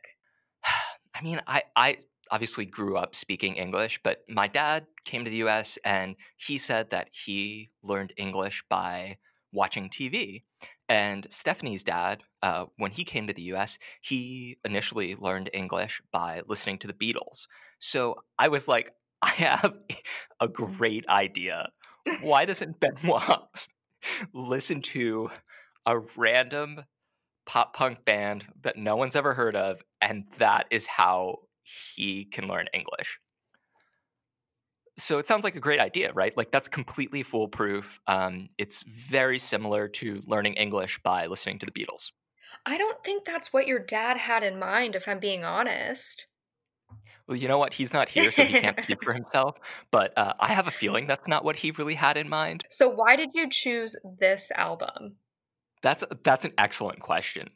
I 0.63 1.21
mean, 1.23 1.41
I, 1.47 1.63
I 1.75 1.97
obviously 2.31 2.65
grew 2.65 2.97
up 2.97 3.15
speaking 3.15 3.55
English, 3.55 3.99
but 4.03 4.23
my 4.29 4.47
dad 4.47 4.85
came 5.05 5.25
to 5.25 5.31
the 5.31 5.37
US 5.37 5.77
and 5.83 6.15
he 6.37 6.57
said 6.57 6.91
that 6.91 7.09
he 7.11 7.69
learned 7.83 8.13
English 8.17 8.63
by 8.69 9.17
watching 9.51 9.89
TV. 9.89 10.43
And 10.89 11.27
Stephanie's 11.29 11.83
dad, 11.83 12.23
uh, 12.41 12.65
when 12.77 12.91
he 12.91 13.03
came 13.03 13.27
to 13.27 13.33
the 13.33 13.53
US, 13.53 13.77
he 14.01 14.57
initially 14.63 15.15
learned 15.15 15.49
English 15.53 16.01
by 16.11 16.41
listening 16.47 16.77
to 16.79 16.87
the 16.87 16.93
Beatles. 16.93 17.47
So 17.79 18.23
I 18.39 18.47
was 18.47 18.67
like, 18.67 18.93
I 19.21 19.29
have 19.29 19.73
a 20.39 20.47
great 20.47 21.07
idea. 21.09 21.69
Why 22.21 22.45
doesn't 22.45 22.79
Benoit 22.79 23.41
listen 24.33 24.81
to 24.81 25.29
a 25.85 25.99
random 26.15 26.83
pop 27.45 27.75
punk 27.75 28.05
band 28.05 28.45
that 28.61 28.77
no 28.77 28.95
one's 28.95 29.15
ever 29.15 29.33
heard 29.33 29.55
of, 29.55 29.81
and 30.01 30.25
that 30.37 30.67
is 30.69 30.85
how 30.85 31.37
he 31.95 32.25
can 32.25 32.47
learn 32.47 32.67
English? 32.73 33.19
So 34.99 35.19
it 35.19 35.27
sounds 35.27 35.43
like 35.43 35.55
a 35.55 35.59
great 35.59 35.79
idea, 35.79 36.11
right? 36.13 36.35
Like 36.35 36.51
that's 36.51 36.67
completely 36.67 37.23
foolproof. 37.23 37.99
Um, 38.07 38.49
it's 38.57 38.83
very 38.83 39.37
similar 39.37 39.87
to 39.89 40.21
learning 40.25 40.53
English 40.53 40.99
by 41.03 41.27
listening 41.27 41.59
to 41.59 41.65
the 41.65 41.71
Beatles. 41.71 42.11
I 42.65 42.77
don't 42.77 43.03
think 43.03 43.23
that's 43.23 43.53
what 43.53 43.67
your 43.67 43.79
dad 43.79 44.17
had 44.17 44.43
in 44.43 44.59
mind, 44.59 44.95
if 44.95 45.07
I'm 45.07 45.19
being 45.19 45.43
honest. 45.43 46.27
Well, 47.27 47.35
you 47.35 47.47
know 47.47 47.57
what? 47.57 47.73
He's 47.73 47.93
not 47.93 48.07
here, 48.07 48.31
so 48.31 48.43
he 48.43 48.59
can't 48.59 48.81
speak 48.81 49.03
for 49.03 49.13
himself. 49.21 49.57
But 49.91 50.17
uh, 50.17 50.33
I 50.39 50.47
have 50.53 50.67
a 50.67 50.71
feeling 50.71 51.07
that's 51.07 51.27
not 51.27 51.43
what 51.43 51.57
he 51.57 51.71
really 51.71 51.95
had 51.95 52.15
in 52.15 52.29
mind. 52.29 52.63
So, 52.69 52.87
why 52.87 53.15
did 53.15 53.31
you 53.33 53.49
choose 53.49 53.95
this 54.19 54.49
album? 54.55 55.17
That's 55.81 56.03
that's 56.23 56.45
an 56.45 56.53
excellent 56.57 56.99
question. 56.99 57.49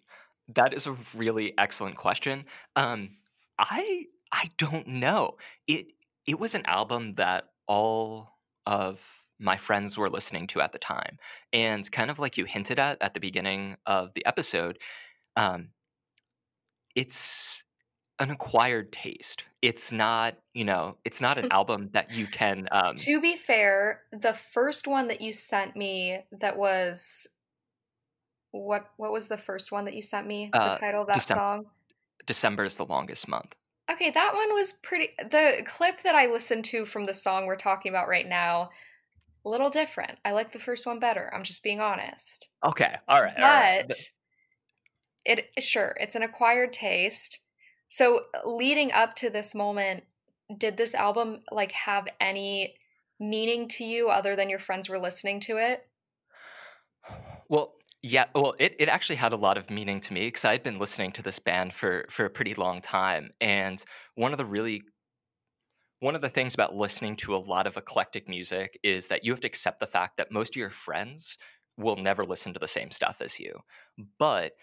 That 0.53 0.73
is 0.73 0.87
a 0.87 0.97
really 1.15 1.53
excellent 1.57 1.95
question. 1.95 2.45
Um, 2.75 3.11
I 3.57 4.05
I 4.31 4.51
don't 4.57 4.87
know. 4.87 5.37
It 5.67 5.87
it 6.27 6.39
was 6.39 6.53
an 6.53 6.65
album 6.65 7.15
that 7.15 7.45
all 7.67 8.33
of 8.65 9.05
my 9.39 9.57
friends 9.57 9.97
were 9.97 10.09
listening 10.09 10.47
to 10.47 10.61
at 10.61 10.73
the 10.73 10.79
time, 10.79 11.17
and 11.53 11.89
kind 11.91 12.11
of 12.11 12.19
like 12.19 12.37
you 12.37 12.43
hinted 12.43 12.77
at 12.77 13.01
at 13.01 13.13
the 13.13 13.21
beginning 13.21 13.77
of 13.85 14.13
the 14.15 14.25
episode, 14.25 14.79
um, 15.37 15.69
it's 16.95 17.63
an 18.21 18.31
acquired 18.31 18.93
taste. 18.93 19.43
It's 19.61 19.91
not, 19.91 20.37
you 20.53 20.63
know, 20.63 20.97
it's 21.03 21.19
not 21.21 21.37
an 21.37 21.47
album 21.51 21.89
that 21.93 22.11
you 22.11 22.27
can. 22.27 22.69
Um, 22.71 22.95
to 22.97 23.19
be 23.19 23.35
fair, 23.37 24.03
the 24.11 24.33
first 24.33 24.87
one 24.87 25.07
that 25.07 25.21
you 25.21 25.33
sent 25.33 25.75
me 25.75 26.23
that 26.31 26.57
was 26.57 27.27
what 28.51 28.91
what 28.97 29.11
was 29.11 29.27
the 29.27 29.37
first 29.37 29.71
one 29.71 29.85
that 29.85 29.95
you 29.95 30.01
sent 30.01 30.27
me? 30.27 30.49
The 30.53 30.59
Uh, 30.59 30.77
title 30.77 31.01
of 31.01 31.07
that 31.07 31.27
song? 31.27 31.65
December 32.25 32.63
is 32.63 32.75
the 32.75 32.85
longest 32.85 33.27
month. 33.27 33.55
Okay, 33.91 34.09
that 34.11 34.33
one 34.33 34.53
was 34.53 34.73
pretty 34.73 35.13
the 35.19 35.63
clip 35.67 36.01
that 36.03 36.15
I 36.15 36.27
listened 36.27 36.65
to 36.65 36.85
from 36.85 37.05
the 37.05 37.13
song 37.13 37.45
we're 37.45 37.55
talking 37.57 37.91
about 37.91 38.07
right 38.07 38.27
now, 38.27 38.69
a 39.45 39.49
little 39.49 39.69
different. 39.69 40.19
I 40.25 40.31
like 40.31 40.51
the 40.53 40.59
first 40.59 40.85
one 40.85 40.99
better. 40.99 41.33
I'm 41.33 41.43
just 41.43 41.63
being 41.63 41.81
honest. 41.81 42.49
Okay, 42.63 42.95
all 43.07 43.21
right, 43.21 43.35
But 43.37 43.43
right. 43.43 43.87
Th- 43.89 44.11
it 45.25 45.63
sure, 45.63 45.95
it's 45.99 46.15
an 46.15 46.23
acquired 46.23 46.73
taste. 46.73 47.39
So 47.91 48.21
leading 48.45 48.93
up 48.93 49.15
to 49.15 49.29
this 49.29 49.53
moment, 49.53 50.05
did 50.57 50.77
this 50.77 50.95
album 50.95 51.41
like 51.51 51.73
have 51.73 52.07
any 52.21 52.75
meaning 53.19 53.67
to 53.67 53.83
you 53.83 54.09
other 54.09 54.33
than 54.33 54.49
your 54.49 54.59
friends 54.59 54.87
were 54.87 54.97
listening 54.97 55.41
to 55.41 55.57
it? 55.57 55.85
Well, 57.49 57.73
yeah, 58.01 58.27
well, 58.33 58.55
it, 58.59 58.77
it 58.79 58.87
actually 58.87 59.17
had 59.17 59.33
a 59.33 59.37
lot 59.37 59.57
of 59.57 59.69
meaning 59.69 59.99
to 60.01 60.13
me 60.13 60.27
because 60.27 60.45
I'd 60.45 60.63
been 60.63 60.79
listening 60.79 61.11
to 61.11 61.21
this 61.21 61.37
band 61.37 61.73
for 61.73 62.05
for 62.09 62.23
a 62.23 62.29
pretty 62.29 62.53
long 62.53 62.81
time, 62.81 63.29
and 63.41 63.83
one 64.15 64.31
of 64.31 64.37
the 64.37 64.45
really 64.45 64.83
one 65.99 66.15
of 66.15 66.21
the 66.21 66.29
things 66.29 66.53
about 66.53 66.73
listening 66.73 67.17
to 67.17 67.35
a 67.35 67.37
lot 67.37 67.67
of 67.67 67.75
eclectic 67.75 68.29
music 68.29 68.79
is 68.83 69.07
that 69.07 69.25
you 69.25 69.33
have 69.33 69.41
to 69.41 69.47
accept 69.47 69.81
the 69.81 69.85
fact 69.85 70.15
that 70.17 70.31
most 70.31 70.53
of 70.53 70.59
your 70.59 70.71
friends 70.71 71.37
will 71.77 71.97
never 71.97 72.23
listen 72.23 72.53
to 72.53 72.59
the 72.59 72.67
same 72.67 72.89
stuff 72.89 73.17
as 73.19 73.37
you. 73.39 73.53
But 74.17 74.53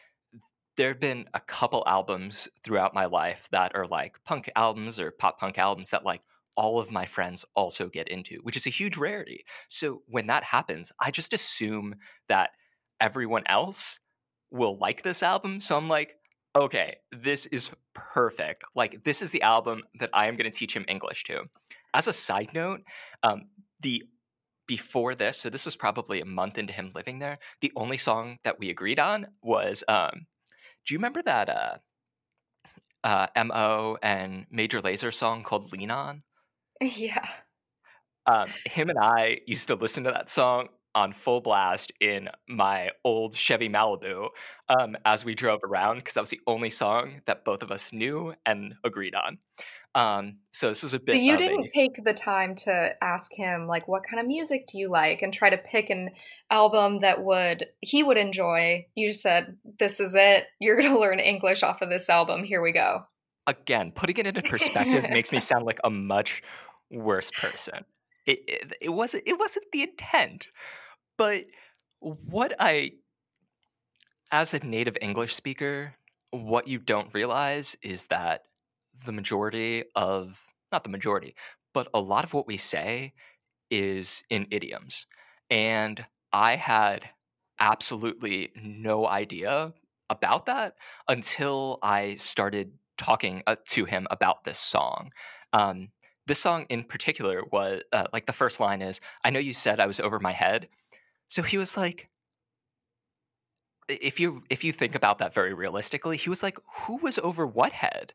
there 0.78 0.88
have 0.88 1.00
been 1.00 1.26
a 1.34 1.40
couple 1.40 1.82
albums 1.88 2.48
throughout 2.64 2.94
my 2.94 3.04
life 3.04 3.48
that 3.50 3.74
are 3.74 3.86
like 3.86 4.16
punk 4.24 4.48
albums 4.54 5.00
or 5.00 5.10
pop 5.10 5.38
punk 5.40 5.58
albums 5.58 5.90
that 5.90 6.04
like 6.04 6.22
all 6.56 6.78
of 6.78 6.92
my 6.92 7.04
friends 7.04 7.44
also 7.56 7.88
get 7.88 8.08
into, 8.08 8.36
which 8.44 8.56
is 8.56 8.66
a 8.66 8.70
huge 8.70 8.96
rarity. 8.96 9.44
So 9.68 10.02
when 10.06 10.28
that 10.28 10.44
happens, 10.44 10.92
I 11.00 11.10
just 11.10 11.32
assume 11.32 11.96
that 12.28 12.50
everyone 13.00 13.42
else 13.46 13.98
will 14.52 14.78
like 14.78 15.02
this 15.02 15.22
album. 15.22 15.60
So 15.60 15.76
I'm 15.76 15.88
like, 15.88 16.14
okay, 16.54 16.98
this 17.10 17.46
is 17.46 17.70
perfect. 17.94 18.62
Like, 18.76 19.02
this 19.04 19.20
is 19.20 19.32
the 19.32 19.42
album 19.42 19.82
that 19.98 20.10
I 20.12 20.28
am 20.28 20.36
going 20.36 20.50
to 20.50 20.56
teach 20.56 20.74
him 20.74 20.84
English 20.88 21.24
to. 21.24 21.42
As 21.92 22.06
a 22.06 22.12
side 22.12 22.50
note, 22.54 22.82
um, 23.24 23.48
the 23.80 24.04
before 24.68 25.14
this, 25.14 25.38
so 25.38 25.50
this 25.50 25.64
was 25.64 25.76
probably 25.76 26.20
a 26.20 26.24
month 26.24 26.56
into 26.56 26.72
him 26.72 26.92
living 26.94 27.18
there. 27.18 27.38
The 27.62 27.72
only 27.74 27.96
song 27.96 28.38
that 28.44 28.58
we 28.58 28.70
agreed 28.70 29.00
on 29.00 29.26
was, 29.42 29.82
um, 29.88 30.26
do 30.88 30.94
you 30.94 30.98
remember 30.98 31.22
that 31.22 31.50
uh, 31.50 31.76
uh, 33.04 33.44
Mo 33.44 33.98
and 34.02 34.46
Major 34.50 34.80
Lazer 34.80 35.12
song 35.12 35.42
called 35.42 35.70
"Lean 35.70 35.90
On"? 35.90 36.22
yeah. 36.80 37.28
um, 38.24 38.48
him 38.64 38.88
and 38.88 38.98
I 38.98 39.40
used 39.46 39.68
to 39.68 39.74
listen 39.74 40.04
to 40.04 40.10
that 40.12 40.30
song 40.30 40.68
on 40.94 41.12
full 41.12 41.42
blast 41.42 41.92
in 42.00 42.30
my 42.48 42.90
old 43.04 43.36
Chevy 43.36 43.68
Malibu 43.68 44.28
um, 44.70 44.96
as 45.04 45.26
we 45.26 45.34
drove 45.34 45.60
around 45.62 45.96
because 45.96 46.14
that 46.14 46.20
was 46.20 46.30
the 46.30 46.40
only 46.46 46.70
song 46.70 47.20
that 47.26 47.44
both 47.44 47.62
of 47.62 47.70
us 47.70 47.92
knew 47.92 48.32
and 48.46 48.74
agreed 48.82 49.14
on. 49.14 49.38
Um, 49.94 50.36
so 50.52 50.68
this 50.68 50.82
was 50.82 50.94
a 50.94 51.00
bit. 51.00 51.14
So 51.14 51.20
you 51.20 51.36
didn't 51.36 51.66
a, 51.66 51.70
take 51.70 52.04
the 52.04 52.14
time 52.14 52.54
to 52.56 52.90
ask 53.02 53.32
him 53.32 53.66
like 53.66 53.88
what 53.88 54.04
kind 54.04 54.20
of 54.20 54.26
music 54.26 54.66
do 54.68 54.78
you 54.78 54.90
like 54.90 55.22
and 55.22 55.32
try 55.32 55.50
to 55.50 55.56
pick 55.56 55.90
an 55.90 56.10
album 56.50 57.00
that 57.00 57.24
would 57.24 57.66
he 57.80 58.02
would 58.02 58.16
enjoy. 58.16 58.86
You 58.94 59.08
just 59.08 59.22
said 59.22 59.56
this 59.78 59.98
is 59.98 60.14
it. 60.14 60.44
You're 60.60 60.80
going 60.80 60.92
to 60.92 61.00
learn 61.00 61.20
English 61.20 61.62
off 61.62 61.82
of 61.82 61.88
this 61.88 62.08
album. 62.08 62.44
Here 62.44 62.62
we 62.62 62.72
go. 62.72 63.04
again 63.46 63.92
putting 63.92 64.18
it 64.18 64.26
into 64.26 64.42
perspective 64.42 65.02
makes 65.10 65.32
me 65.32 65.40
sound 65.40 65.64
like 65.64 65.80
a 65.84 65.90
much 65.90 66.42
worse 66.90 67.30
person. 67.30 67.84
It, 68.26 68.40
it 68.46 68.72
it 68.82 68.88
wasn't 68.90 69.24
it 69.26 69.38
wasn't 69.38 69.66
the 69.72 69.82
intent, 69.82 70.48
but 71.16 71.46
what 72.00 72.54
I 72.60 72.92
as 74.30 74.54
a 74.54 74.58
native 74.58 74.98
English 75.00 75.34
speaker, 75.34 75.94
what 76.30 76.68
you 76.68 76.78
don't 76.78 77.12
realize 77.14 77.76
is 77.82 78.06
that 78.06 78.42
the 79.04 79.12
majority 79.12 79.84
of 79.94 80.42
not 80.72 80.84
the 80.84 80.90
majority, 80.90 81.34
but 81.72 81.88
a 81.94 82.00
lot 82.00 82.24
of 82.24 82.34
what 82.34 82.46
we 82.46 82.56
say 82.56 83.12
is 83.70 84.22
in 84.30 84.46
idioms. 84.50 85.06
And 85.50 86.04
I 86.32 86.56
had 86.56 87.10
absolutely 87.58 88.50
no 88.62 89.06
idea 89.06 89.72
about 90.10 90.46
that 90.46 90.74
until 91.06 91.78
I 91.82 92.14
started 92.14 92.72
talking 92.96 93.42
uh, 93.46 93.56
to 93.68 93.84
him 93.84 94.06
about 94.10 94.44
this 94.44 94.58
song. 94.58 95.12
Um, 95.52 95.88
this 96.26 96.38
song 96.38 96.66
in 96.68 96.84
particular 96.84 97.42
was 97.50 97.82
uh, 97.92 98.04
like 98.12 98.26
the 98.26 98.32
first 98.32 98.60
line 98.60 98.82
is, 98.82 99.00
I 99.24 99.30
know 99.30 99.38
you 99.38 99.52
said 99.52 99.80
I 99.80 99.86
was 99.86 100.00
over 100.00 100.18
my 100.18 100.32
head. 100.32 100.68
So 101.26 101.42
he 101.42 101.58
was 101.58 101.76
like, 101.76 102.08
if 103.88 104.20
you 104.20 104.42
if 104.50 104.64
you 104.64 104.72
think 104.72 104.94
about 104.94 105.18
that 105.18 105.32
very 105.32 105.54
realistically, 105.54 106.18
he 106.18 106.28
was 106.28 106.42
like, 106.42 106.58
who 106.80 106.96
was 106.96 107.18
over 107.18 107.46
what 107.46 107.72
head? 107.72 108.12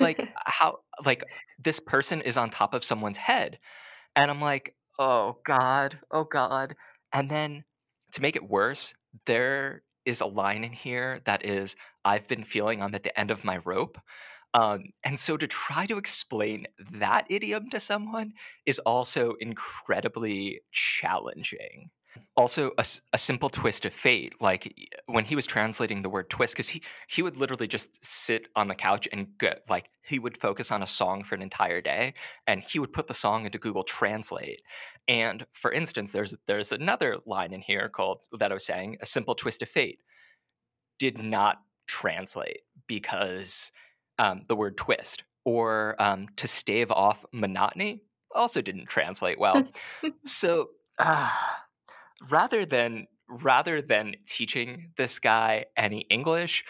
Like 0.00 0.28
how 0.44 0.80
like 1.04 1.24
this 1.58 1.80
person 1.80 2.20
is 2.20 2.36
on 2.36 2.50
top 2.50 2.74
of 2.74 2.84
someone's 2.84 3.18
head. 3.18 3.58
And 4.16 4.30
I'm 4.30 4.40
like, 4.40 4.74
oh 4.98 5.38
God, 5.44 5.98
oh 6.10 6.24
God. 6.24 6.76
And 7.12 7.30
then 7.30 7.64
to 8.12 8.22
make 8.22 8.36
it 8.36 8.48
worse, 8.48 8.94
there 9.26 9.82
is 10.04 10.20
a 10.20 10.26
line 10.26 10.64
in 10.64 10.72
here 10.72 11.20
that 11.24 11.44
is, 11.44 11.76
I've 12.04 12.26
been 12.26 12.44
feeling 12.44 12.82
I'm 12.82 12.94
at 12.94 13.02
the 13.02 13.18
end 13.18 13.30
of 13.30 13.44
my 13.44 13.58
rope. 13.64 13.98
Um, 14.52 14.84
and 15.02 15.18
so 15.18 15.36
to 15.36 15.48
try 15.48 15.86
to 15.86 15.98
explain 15.98 16.66
that 16.92 17.26
idiom 17.28 17.70
to 17.70 17.80
someone 17.80 18.34
is 18.66 18.78
also 18.80 19.34
incredibly 19.40 20.60
challenging. 20.70 21.90
Also, 22.36 22.72
a 22.78 23.18
simple 23.18 23.48
twist 23.48 23.84
of 23.84 23.92
fate. 23.92 24.34
Like 24.40 24.74
when 25.06 25.24
he 25.24 25.36
was 25.36 25.46
translating 25.46 26.02
the 26.02 26.08
word 26.08 26.30
twist, 26.30 26.54
because 26.54 26.68
he, 26.68 26.82
he 27.08 27.22
would 27.22 27.36
literally 27.36 27.68
just 27.68 28.04
sit 28.04 28.48
on 28.56 28.68
the 28.68 28.74
couch 28.74 29.08
and 29.12 29.26
get 29.38 29.62
like 29.68 29.90
he 30.02 30.18
would 30.18 30.36
focus 30.38 30.70
on 30.70 30.82
a 30.82 30.86
song 30.86 31.24
for 31.24 31.34
an 31.34 31.42
entire 31.42 31.80
day, 31.80 32.14
and 32.46 32.62
he 32.62 32.78
would 32.78 32.92
put 32.92 33.06
the 33.06 33.14
song 33.14 33.46
into 33.46 33.58
Google 33.58 33.84
Translate. 33.84 34.62
And 35.08 35.46
for 35.52 35.72
instance, 35.72 36.12
there's 36.12 36.34
there's 36.46 36.72
another 36.72 37.18
line 37.26 37.52
in 37.52 37.60
here 37.60 37.88
called 37.88 38.26
that 38.38 38.50
I 38.50 38.54
was 38.54 38.66
saying, 38.66 38.98
a 39.00 39.06
simple 39.06 39.34
twist 39.34 39.62
of 39.62 39.68
fate, 39.68 40.00
did 40.98 41.18
not 41.18 41.58
translate 41.86 42.62
because 42.86 43.72
um, 44.18 44.42
the 44.48 44.56
word 44.56 44.76
twist 44.76 45.24
or 45.44 46.00
um, 46.00 46.26
to 46.36 46.48
stave 46.48 46.90
off 46.90 47.24
monotony 47.32 48.00
also 48.34 48.60
didn't 48.60 48.86
translate 48.86 49.38
well. 49.38 49.66
so 50.24 50.70
uh, 50.98 51.30
rather 52.30 52.64
than 52.64 53.06
rather 53.28 53.80
than 53.80 54.14
teaching 54.28 54.90
this 54.96 55.18
guy 55.18 55.64
any 55.76 56.00
English, 56.10 56.64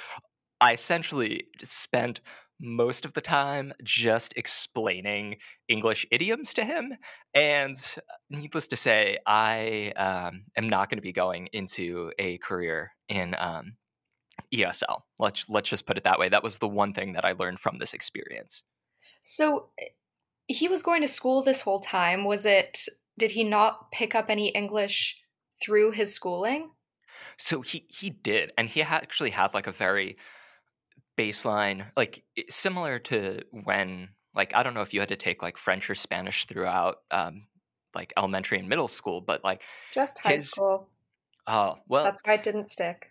I 0.60 0.72
essentially 0.72 1.46
spent 1.62 2.20
most 2.60 3.04
of 3.04 3.12
the 3.12 3.20
time 3.20 3.72
just 3.82 4.32
explaining 4.36 5.36
English 5.68 6.06
idioms 6.10 6.54
to 6.54 6.64
him. 6.64 6.94
And 7.34 7.76
uh, 7.96 8.00
needless 8.30 8.68
to 8.68 8.76
say, 8.76 9.18
I 9.26 9.92
um, 9.96 10.44
am 10.56 10.68
not 10.68 10.88
going 10.88 10.98
to 10.98 11.02
be 11.02 11.12
going 11.12 11.48
into 11.52 12.12
a 12.18 12.38
career 12.38 12.92
in 13.08 13.34
um, 13.38 13.74
ESL. 14.52 15.02
Let's 15.18 15.48
let's 15.48 15.68
just 15.68 15.86
put 15.86 15.96
it 15.96 16.04
that 16.04 16.18
way. 16.18 16.28
That 16.28 16.44
was 16.44 16.58
the 16.58 16.68
one 16.68 16.92
thing 16.92 17.12
that 17.14 17.24
I 17.24 17.32
learned 17.32 17.60
from 17.60 17.78
this 17.78 17.94
experience. 17.94 18.62
So 19.20 19.70
eh, 19.80 19.86
he 20.46 20.68
was 20.68 20.82
going 20.82 21.02
to 21.02 21.08
school 21.08 21.42
this 21.42 21.62
whole 21.62 21.80
time. 21.80 22.24
Was 22.24 22.46
it 22.46 22.86
did 23.18 23.32
he 23.32 23.44
not 23.44 23.90
pick 23.90 24.14
up 24.14 24.26
any 24.28 24.48
English 24.48 25.16
through 25.62 25.92
his 25.92 26.14
schooling? 26.14 26.70
So 27.36 27.60
he 27.62 27.86
he 27.88 28.10
did, 28.10 28.52
and 28.56 28.68
he 28.68 28.82
actually 28.82 29.30
had 29.30 29.54
like 29.54 29.66
a 29.66 29.72
very 29.72 30.16
baseline, 31.18 31.86
like 31.96 32.24
similar 32.48 32.98
to 33.00 33.40
when 33.50 34.08
like 34.34 34.52
I 34.54 34.62
don't 34.62 34.74
know 34.74 34.82
if 34.82 34.92
you 34.94 35.00
had 35.00 35.08
to 35.10 35.16
take 35.16 35.42
like 35.42 35.56
French 35.56 35.88
or 35.90 35.94
Spanish 35.94 36.46
throughout 36.46 36.98
um, 37.10 37.46
like 37.94 38.12
elementary 38.16 38.58
and 38.58 38.68
middle 38.68 38.88
school, 38.88 39.20
but 39.20 39.42
like 39.44 39.62
Just 39.92 40.18
high 40.18 40.34
His- 40.34 40.50
school. 40.50 40.88
oh 41.46 41.76
well, 41.88 42.04
That's 42.04 42.20
why 42.24 42.34
it 42.34 42.42
didn't 42.42 42.70
stick. 42.70 43.10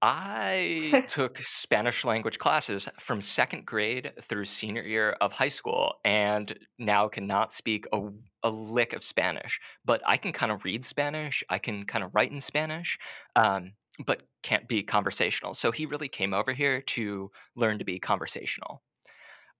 I 0.00 1.04
took 1.08 1.38
Spanish 1.38 2.04
language 2.04 2.38
classes 2.38 2.88
from 3.00 3.20
second 3.20 3.66
grade 3.66 4.12
through 4.22 4.44
senior 4.44 4.82
year 4.82 5.12
of 5.20 5.32
high 5.32 5.48
school 5.48 5.94
and 6.04 6.56
now 6.78 7.08
cannot 7.08 7.52
speak 7.52 7.86
a, 7.92 8.08
a 8.44 8.50
lick 8.50 8.92
of 8.92 9.02
Spanish. 9.02 9.58
But 9.84 10.00
I 10.06 10.16
can 10.16 10.32
kind 10.32 10.52
of 10.52 10.64
read 10.64 10.84
Spanish, 10.84 11.42
I 11.50 11.58
can 11.58 11.84
kind 11.84 12.04
of 12.04 12.14
write 12.14 12.30
in 12.30 12.40
Spanish, 12.40 12.96
um, 13.34 13.72
but 14.06 14.22
can't 14.44 14.68
be 14.68 14.84
conversational. 14.84 15.54
So 15.54 15.72
he 15.72 15.84
really 15.86 16.08
came 16.08 16.32
over 16.32 16.52
here 16.52 16.80
to 16.80 17.30
learn 17.56 17.78
to 17.80 17.84
be 17.84 17.98
conversational. 17.98 18.82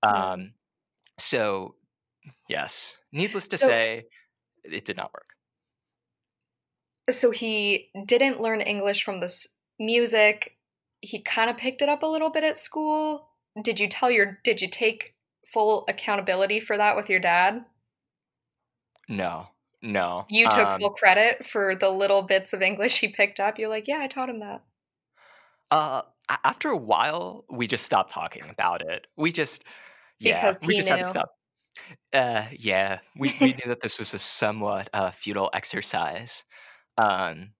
Um, 0.05 0.53
so, 1.19 1.75
yes, 2.49 2.95
needless 3.11 3.49
to 3.49 3.59
So- 3.59 3.67
say, 3.67 4.05
it 4.63 4.85
did 4.85 4.97
not 4.97 5.13
work. 5.13 5.27
So 7.11 7.31
he 7.31 7.91
didn't 8.05 8.41
learn 8.41 8.61
English 8.61 9.03
from 9.03 9.21
this 9.21 9.49
music. 9.79 10.57
He 11.01 11.23
kind 11.23 11.51
of 11.51 11.57
picked 11.57 11.83
it 11.83 11.89
up 11.89 12.03
a 12.03 12.07
little 12.07 12.31
bit 12.31 12.45
at 12.45 12.59
school. 12.59 13.29
Did 13.63 13.81
you 13.81 13.89
tell 13.89 14.11
your 14.11 14.39
did 14.45 14.61
you 14.63 14.69
take 14.69 15.15
full 15.47 15.85
accountability 15.89 16.61
for 16.61 16.77
that 16.77 16.97
with 16.97 17.09
your 17.11 17.21
dad? 17.21 17.65
No, 19.09 19.49
no. 19.83 20.27
You 20.29 20.49
took 20.49 20.69
Um, 20.69 20.81
full 20.81 20.91
credit 20.91 21.45
for 21.47 21.75
the 21.75 21.91
little 21.91 22.23
bits 22.23 22.53
of 22.53 22.63
English 22.63 23.01
he 23.01 23.09
picked 23.09 23.41
up. 23.41 23.59
You're 23.59 23.69
like, 23.69 23.89
"Yeah, 23.89 23.99
I 24.01 24.07
taught 24.07 24.29
him 24.29 24.41
that." 24.41 24.65
Uh, 25.71 26.03
after 26.45 26.69
a 26.71 26.77
while, 26.77 27.45
we 27.51 27.67
just 27.67 27.85
stopped 27.85 28.11
talking 28.11 28.49
about 28.49 28.83
it. 28.83 29.07
We 29.17 29.33
just, 29.33 29.65
yeah, 30.19 30.53
Because 30.53 30.67
we 30.67 30.75
just 30.75 30.89
had 30.89 30.99
to 30.99 31.05
stop. 31.05 31.31
Uh, 32.13 32.47
yeah, 32.53 33.01
we 33.17 33.37
we 33.41 33.53
knew 33.55 33.67
that 33.67 33.81
this 33.83 33.99
was 33.99 34.15
a 34.15 34.19
somewhat 34.19 34.89
uh, 34.95 35.11
futile 35.11 35.51
exercise. 35.55 36.45
Um, 36.99 37.53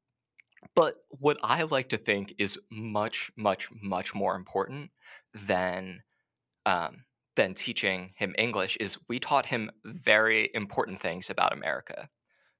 but 0.75 0.97
what 1.11 1.39
I 1.43 1.63
like 1.65 1.89
to 1.91 1.99
think 1.99 2.35
is 2.39 2.59
much, 2.71 3.31
much, 3.37 3.69
much 3.83 4.15
more 4.15 4.37
important 4.37 4.91
than 5.35 6.03
um, 6.67 7.05
than 7.37 7.55
teaching 7.55 8.13
him 8.17 8.35
English 8.37 8.77
is 8.79 8.99
we 9.09 9.21
taught 9.21 9.47
him 9.47 9.71
very 9.85 10.51
important 10.55 11.01
things 11.01 11.31
about 11.31 11.53
America. 11.53 12.09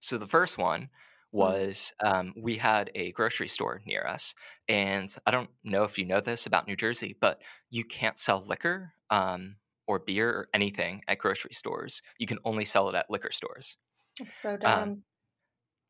So 0.01 0.19
the 0.19 0.27
first 0.27 0.57
one 0.57 0.89
was 1.33 1.93
um, 2.01 2.33
we 2.37 2.57
had 2.57 2.91
a 2.95 3.13
grocery 3.13 3.49
store 3.49 3.83
near 3.85 4.07
us, 4.07 4.35
and 4.69 5.15
I 5.27 5.31
don't 5.31 5.51
know 5.65 5.83
if 5.83 5.99
you 5.99 6.05
know 6.05 6.21
this 6.21 6.47
about 6.47 6.67
New 6.67 6.77
Jersey, 6.77 7.17
but 7.21 7.43
you 7.71 7.85
can't 7.85 8.19
sell 8.19 8.47
liquor 8.47 8.93
um, 9.11 9.57
or 9.87 9.99
beer 9.99 10.31
or 10.31 10.49
anything 10.55 11.03
at 11.09 11.19
grocery 11.19 11.53
stores. 11.53 12.01
You 12.19 12.27
can 12.27 12.39
only 12.45 12.65
sell 12.65 12.89
it 12.89 12.95
at 12.95 13.11
liquor 13.11 13.33
stores. 13.33 13.77
That's 14.19 14.37
so 14.37 14.57
dumb. 14.57 15.03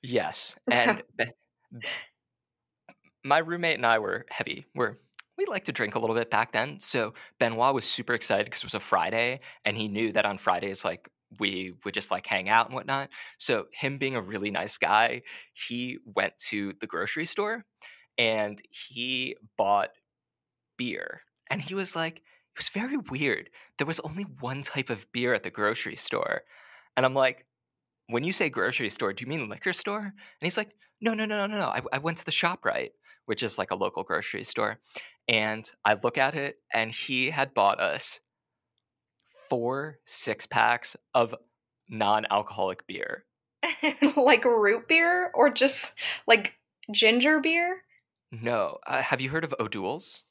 Yes, 0.03 0.55
and 0.71 1.03
Mm. 1.75 1.83
my 3.25 3.39
roommate 3.39 3.77
and 3.77 3.87
I 3.87 3.99
were 3.99 4.27
heavy. 4.31 4.67
We're 4.75 4.97
we 5.37 5.47
like 5.47 5.67
to 5.67 5.73
drink 5.73 5.95
a 5.95 6.01
little 6.01 6.17
bit 6.17 6.31
back 6.31 6.53
then. 6.53 6.79
So 6.81 7.15
Benoit 7.39 7.73
was 7.73 7.85
super 7.85 8.13
excited 8.13 8.47
because 8.47 8.63
it 8.63 8.67
was 8.67 8.75
a 8.75 8.81
Friday, 8.81 9.41
and 9.65 9.77
he 9.77 9.87
knew 9.87 10.13
that 10.13 10.27
on 10.27 10.37
Fridays, 10.37 10.85
like 10.85 11.09
we 11.39 11.75
would 11.85 11.95
just 11.95 12.11
like 12.11 12.27
hang 12.27 12.49
out 12.49 12.67
and 12.67 12.75
whatnot. 12.75 13.11
So 13.39 13.67
him 13.73 13.99
being 13.99 14.17
a 14.17 14.23
really 14.23 14.51
nice 14.51 14.79
guy, 14.79 15.23
he 15.53 15.99
went 16.05 16.33
to 16.49 16.73
the 16.81 16.87
grocery 16.87 17.27
store 17.27 17.65
and 18.17 18.61
he 18.71 19.37
bought 19.57 19.91
beer. 20.77 21.23
And 21.51 21.61
he 21.61 21.75
was 21.75 21.95
like, 21.95 22.17
it 22.17 22.59
was 22.59 22.69
very 22.71 22.97
weird. 22.97 23.51
There 23.77 23.87
was 23.87 24.01
only 24.01 24.25
one 24.41 24.63
type 24.63 24.91
of 24.91 25.11
beer 25.13 25.35
at 25.35 25.43
the 25.43 25.51
grocery 25.51 25.97
store. 25.97 26.43
And 26.97 27.07
I'm 27.07 27.15
like, 27.15 27.47
when 28.09 28.25
you 28.25 28.33
say 28.33 28.49
grocery 28.49 28.91
store, 28.91 29.13
do 29.13 29.23
you 29.23 29.29
mean 29.29 29.49
liquor 29.49 29.73
store? 29.73 30.01
And 30.01 30.13
he's 30.41 30.57
like, 30.57 30.71
no, 31.01 31.15
no, 31.15 31.25
no, 31.25 31.39
no, 31.39 31.47
no, 31.47 31.59
no. 31.59 31.69
I, 31.69 31.83
I 31.93 31.99
went 31.99 32.19
to 32.19 32.25
the 32.25 32.31
ShopRite, 32.31 32.91
which 33.27 33.43
is 33.43 33.59
like 33.59 33.71
a 33.71 33.77
local 33.77 34.03
grocery 34.03 34.45
store. 34.45 34.79
And 35.29 35.71
I 35.85 35.95
look 36.03 36.19
at 36.19 36.35
it, 36.35 36.57
and 36.73 36.91
he 36.91 37.31
had 37.31 37.55
bought 37.55 37.81
us 37.81 38.21
four 39.49 39.99
six 40.05 40.47
packs 40.47 40.97
of 41.15 41.35
non 41.89 42.27
alcoholic 42.31 42.87
beer. 42.87 43.25
like 44.17 44.45
root 44.45 44.89
beer 44.89 45.31
or 45.35 45.51
just 45.51 45.93
like 46.27 46.55
ginger 46.93 47.41
beer? 47.41 47.83
No. 48.31 48.79
Uh, 48.87 49.03
have 49.03 49.21
you 49.21 49.31
heard 49.31 49.45
of 49.45 49.55
O'Doul's? 49.59 50.23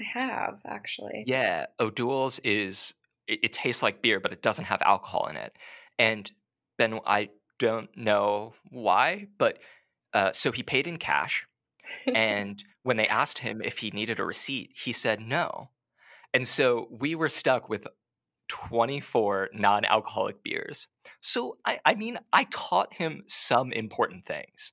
I 0.00 0.04
have 0.04 0.60
actually. 0.66 1.24
Yeah. 1.26 1.66
O'Doul's 1.78 2.38
is, 2.40 2.94
it, 3.28 3.40
it 3.44 3.52
tastes 3.52 3.82
like 3.82 4.02
beer, 4.02 4.18
but 4.20 4.32
it 4.32 4.42
doesn't 4.42 4.64
have 4.64 4.82
alcohol 4.82 5.26
in 5.26 5.36
it. 5.36 5.52
And 5.98 6.30
then 6.78 7.00
I 7.06 7.28
don't 7.60 7.94
know 7.96 8.54
why, 8.70 9.28
but 9.38 9.58
uh, 10.12 10.32
so 10.32 10.50
he 10.50 10.64
paid 10.64 10.88
in 10.88 10.96
cash. 10.96 11.46
and 12.14 12.64
when 12.82 12.96
they 12.96 13.06
asked 13.06 13.38
him 13.38 13.60
if 13.62 13.78
he 13.78 13.90
needed 13.92 14.18
a 14.18 14.24
receipt, 14.24 14.72
he 14.74 14.92
said 14.92 15.20
no. 15.20 15.70
And 16.34 16.48
so 16.48 16.88
we 16.90 17.14
were 17.14 17.28
stuck 17.28 17.68
with 17.68 17.86
24 18.48 19.50
non 19.52 19.84
alcoholic 19.84 20.42
beers. 20.42 20.88
So, 21.20 21.58
I, 21.64 21.78
I 21.84 21.94
mean, 21.94 22.18
I 22.32 22.46
taught 22.50 22.94
him 22.94 23.22
some 23.26 23.72
important 23.72 24.26
things. 24.26 24.72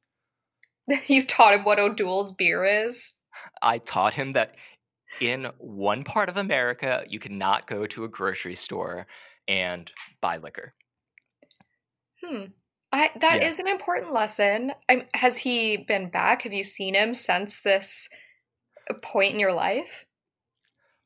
you 1.08 1.26
taught 1.26 1.54
him 1.54 1.64
what 1.64 1.80
O'Doul's 1.80 2.32
beer 2.32 2.66
is. 2.66 3.14
I 3.62 3.78
taught 3.78 4.14
him 4.14 4.34
that 4.34 4.56
in 5.20 5.48
one 5.58 6.04
part 6.04 6.30
of 6.30 6.38
America, 6.38 7.04
you 7.08 7.20
cannot 7.20 7.68
go 7.68 7.86
to 7.88 8.04
a 8.04 8.10
grocery 8.10 8.56
store 8.56 9.08
and 9.48 9.92
buy 10.22 10.38
liquor. 10.38 10.74
Hmm. 12.24 12.46
I 12.92 13.12
that 13.20 13.44
is 13.44 13.60
Yeah. 13.60 13.66
an 13.66 13.72
important 13.72 14.14
lesson. 14.14 14.74
i 14.90 15.06
has 15.14 15.38
he 15.40 15.78
been 15.78 16.10
back? 16.10 16.44
Have 16.44 16.54
you 16.54 16.64
seen 16.64 16.94
him 16.96 17.14
since 17.14 17.62
this 17.62 18.10
point 19.02 19.34
in 19.34 19.40
your 19.40 19.54
life? 19.54 20.06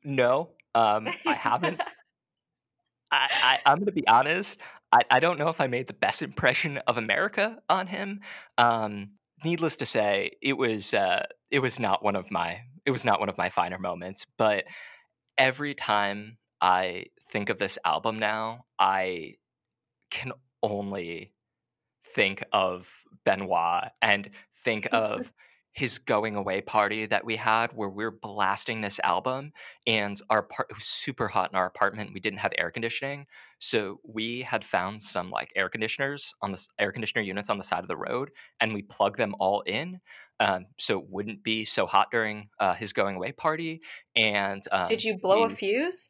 No, 0.03 0.51
um, 0.75 1.07
I 1.25 1.33
haven't. 1.33 1.81
I, 3.11 3.29
I, 3.31 3.59
I'm 3.65 3.79
going 3.79 3.87
to 3.87 3.91
be 3.91 4.07
honest. 4.07 4.57
I, 4.91 5.01
I 5.09 5.19
don't 5.19 5.37
know 5.37 5.49
if 5.49 5.59
I 5.59 5.67
made 5.67 5.87
the 5.87 5.93
best 5.93 6.21
impression 6.21 6.77
of 6.87 6.97
America 6.97 7.61
on 7.69 7.87
him. 7.87 8.21
Um, 8.57 9.11
needless 9.43 9.77
to 9.77 9.85
say, 9.85 10.31
it 10.41 10.53
was 10.53 10.93
uh, 10.93 11.25
it 11.49 11.59
was 11.59 11.79
not 11.79 12.03
one 12.03 12.15
of 12.15 12.31
my 12.31 12.61
it 12.85 12.91
was 12.91 13.05
not 13.05 13.19
one 13.19 13.29
of 13.29 13.37
my 13.37 13.49
finer 13.49 13.77
moments. 13.77 14.25
But 14.37 14.65
every 15.37 15.73
time 15.73 16.37
I 16.61 17.05
think 17.31 17.49
of 17.49 17.57
this 17.57 17.77
album 17.85 18.19
now, 18.19 18.65
I 18.79 19.35
can 20.09 20.31
only 20.63 21.33
think 22.13 22.43
of 22.51 22.89
Benoit 23.25 23.89
and 24.01 24.29
think 24.63 24.87
of 24.91 25.31
his 25.73 25.99
going 25.99 26.35
away 26.35 26.59
party 26.59 27.05
that 27.05 27.23
we 27.23 27.37
had 27.37 27.71
where 27.71 27.87
we 27.87 28.03
are 28.03 28.11
blasting 28.11 28.81
this 28.81 28.99
album 29.05 29.53
and 29.87 30.21
our 30.29 30.43
part 30.43 30.67
it 30.69 30.75
was 30.75 30.83
super 30.83 31.29
hot 31.29 31.49
in 31.49 31.55
our 31.55 31.65
apartment 31.65 32.13
we 32.13 32.19
didn't 32.19 32.39
have 32.39 32.51
air 32.57 32.69
conditioning 32.69 33.25
so 33.59 34.01
we 34.03 34.41
had 34.41 34.65
found 34.65 35.01
some 35.01 35.31
like 35.31 35.49
air 35.55 35.69
conditioners 35.69 36.33
on 36.41 36.51
the 36.51 36.67
air 36.77 36.91
conditioner 36.91 37.21
units 37.21 37.49
on 37.49 37.57
the 37.57 37.63
side 37.63 37.83
of 37.83 37.87
the 37.87 37.95
road 37.95 38.31
and 38.59 38.73
we 38.73 38.81
plugged 38.81 39.17
them 39.17 39.33
all 39.39 39.61
in 39.61 40.01
um, 40.41 40.65
so 40.77 40.99
it 40.99 41.05
wouldn't 41.07 41.41
be 41.41 41.63
so 41.63 41.85
hot 41.85 42.07
during 42.11 42.49
uh, 42.59 42.73
his 42.73 42.91
going 42.91 43.15
away 43.15 43.31
party 43.31 43.79
and 44.13 44.63
um, 44.73 44.87
Did 44.87 45.05
you 45.05 45.17
blow 45.17 45.43
a 45.43 45.49
fuse? 45.49 46.09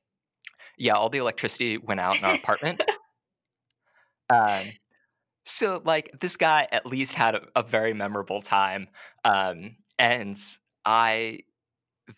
yeah, 0.82 0.94
all 0.94 1.10
the 1.10 1.20
electricity 1.20 1.78
went 1.78 2.00
out 2.00 2.18
in 2.18 2.24
our 2.24 2.36
apartment. 2.36 2.82
um, 4.30 4.72
so 5.46 5.82
like 5.86 6.12
this 6.20 6.38
guy 6.38 6.68
at 6.72 6.86
least 6.86 7.14
had 7.14 7.36
a, 7.36 7.42
a 7.56 7.64
very 7.64 7.94
memorable 7.94 8.42
time, 8.42 8.88
um, 9.26 9.76
and 9.98 10.38
I 10.86 11.40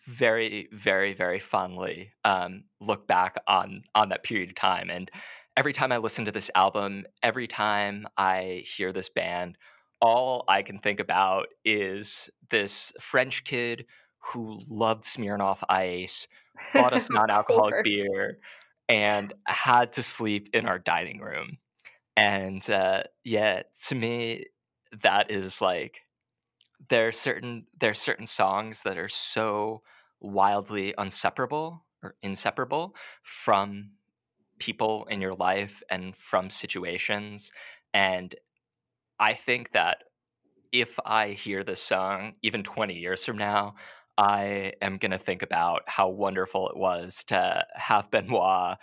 very, 0.06 0.68
very, 0.72 1.14
very 1.14 1.38
fondly 1.38 2.12
um, 2.24 2.64
look 2.80 3.06
back 3.06 3.36
on 3.46 3.82
on 3.94 4.08
that 4.10 4.22
period 4.22 4.50
of 4.50 4.54
time. 4.56 4.90
And 4.90 5.10
every 5.56 5.72
time 5.72 5.92
I 5.92 5.98
listen 5.98 6.24
to 6.24 6.32
this 6.32 6.50
album, 6.54 7.04
every 7.22 7.46
time 7.46 8.06
I 8.16 8.64
hear 8.66 8.92
this 8.92 9.08
band, 9.08 9.56
all 10.00 10.44
I 10.48 10.62
can 10.62 10.78
think 10.78 11.00
about 11.00 11.46
is 11.64 12.28
this 12.50 12.92
French 13.00 13.44
kid 13.44 13.86
who 14.32 14.60
loved 14.68 15.04
Smirnoff 15.04 15.62
Ice, 15.68 16.26
bought 16.72 16.94
us 16.94 17.08
non-alcoholic 17.10 17.84
beer, 17.84 18.38
and 18.88 19.32
had 19.46 19.92
to 19.92 20.02
sleep 20.02 20.48
in 20.52 20.66
our 20.66 20.78
dining 20.78 21.20
room. 21.20 21.58
And 22.16 22.68
uh, 22.70 23.04
yeah, 23.24 23.62
to 23.88 23.94
me, 23.94 24.46
that 25.02 25.30
is 25.30 25.60
like 25.60 26.02
there 26.88 27.08
are 27.08 27.12
certain 27.12 27.66
there 27.80 27.90
are 27.90 27.94
certain 27.94 28.26
songs 28.26 28.82
that 28.82 28.98
are 28.98 29.08
so 29.08 29.82
wildly 30.20 30.94
inseparable 30.98 31.84
or 32.02 32.14
inseparable 32.22 32.94
from 33.22 33.90
people 34.58 35.06
in 35.10 35.20
your 35.20 35.34
life 35.34 35.82
and 35.90 36.16
from 36.16 36.50
situations. 36.50 37.52
And 37.92 38.34
I 39.18 39.34
think 39.34 39.72
that 39.72 40.04
if 40.72 40.98
I 41.04 41.30
hear 41.30 41.62
this 41.64 41.80
song, 41.80 42.34
even 42.42 42.62
20 42.64 42.94
years 42.94 43.24
from 43.24 43.38
now, 43.38 43.74
I 44.18 44.74
am 44.82 44.98
going 44.98 45.10
to 45.10 45.18
think 45.18 45.42
about 45.42 45.82
how 45.86 46.08
wonderful 46.08 46.68
it 46.68 46.76
was 46.76 47.24
to 47.28 47.64
have 47.74 48.10
Benoit 48.10 48.76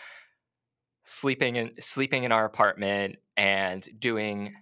sleeping 1.03 1.55
in 1.55 1.71
sleeping 1.79 2.23
in 2.23 2.31
our 2.31 2.45
apartment 2.45 3.15
and 3.37 3.87
doing 3.99 4.53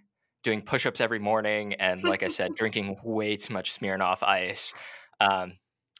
doing 0.43 0.61
push-ups 0.61 1.01
every 1.01 1.19
morning 1.19 1.73
and 1.73 2.03
like 2.03 2.23
I 2.23 2.27
said 2.27 2.51
drinking 2.55 2.97
way 3.03 3.35
too 3.35 3.53
much 3.53 3.77
Smirnoff 3.77 4.23
ice. 4.23 4.73
Um, 5.19 5.53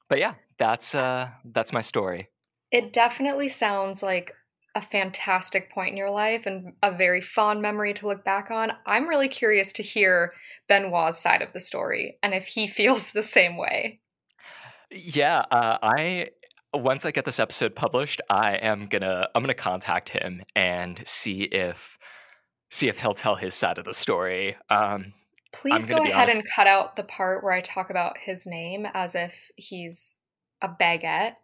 but 0.08 0.19
yeah, 0.19 0.36
that's 0.58 0.95
uh 0.95 1.30
that's 1.45 1.73
my 1.73 1.82
story. 1.82 2.30
It 2.71 2.93
definitely 2.93 3.49
sounds 3.49 4.04
like 4.04 4.34
a 4.75 4.82
fantastic 4.82 5.71
point 5.71 5.91
in 5.91 5.97
your 5.97 6.12
life 6.12 6.45
and 6.45 6.73
a 6.84 6.91
very 6.91 7.21
fond 7.21 7.62
memory 7.62 7.93
to 7.95 8.08
look 8.08 8.23
back 8.23 8.52
on. 8.52 8.71
I'm 8.86 9.08
really 9.08 9.28
curious 9.28 9.73
to 9.73 9.84
hear 9.84 10.32
Benoit's 10.67 11.17
side 11.17 11.41
of 11.41 11.54
the 11.54 11.60
story 11.60 12.17
and 12.21 12.34
if 12.34 12.45
he 12.47 12.67
feels 12.80 13.12
the 13.12 13.23
same 13.23 13.58
way. 13.58 13.99
Yeah, 14.91 15.45
uh, 15.52 15.78
I 15.84 16.30
once 16.73 17.05
I 17.05 17.12
get 17.12 17.25
this 17.25 17.39
episode 17.39 17.75
published, 17.75 18.21
I 18.29 18.55
am 18.55 18.88
gonna 18.88 19.27
I'm 19.34 19.41
gonna 19.43 19.53
contact 19.53 20.10
him 20.10 20.43
and 20.55 21.01
see 21.05 21.41
if 21.43 21.97
see 22.69 22.88
if 22.88 22.97
he'll 22.99 23.13
tell 23.13 23.36
his 23.36 23.55
side 23.55 23.77
of 23.77 23.86
the 23.86 23.93
story. 23.93 24.55
Um, 24.69 25.13
Please 25.51 25.88
go 25.88 25.97
ahead 26.03 26.13
honest- 26.13 26.36
and 26.36 26.45
cut 26.47 26.67
out 26.67 26.95
the 26.95 27.03
part 27.03 27.43
where 27.43 27.53
I 27.53 27.62
talk 27.62 27.89
about 27.89 28.17
his 28.19 28.45
name 28.45 28.86
as 28.93 29.15
if 29.15 29.49
he's 29.55 30.15
a 30.62 30.69
baguette 30.69 31.36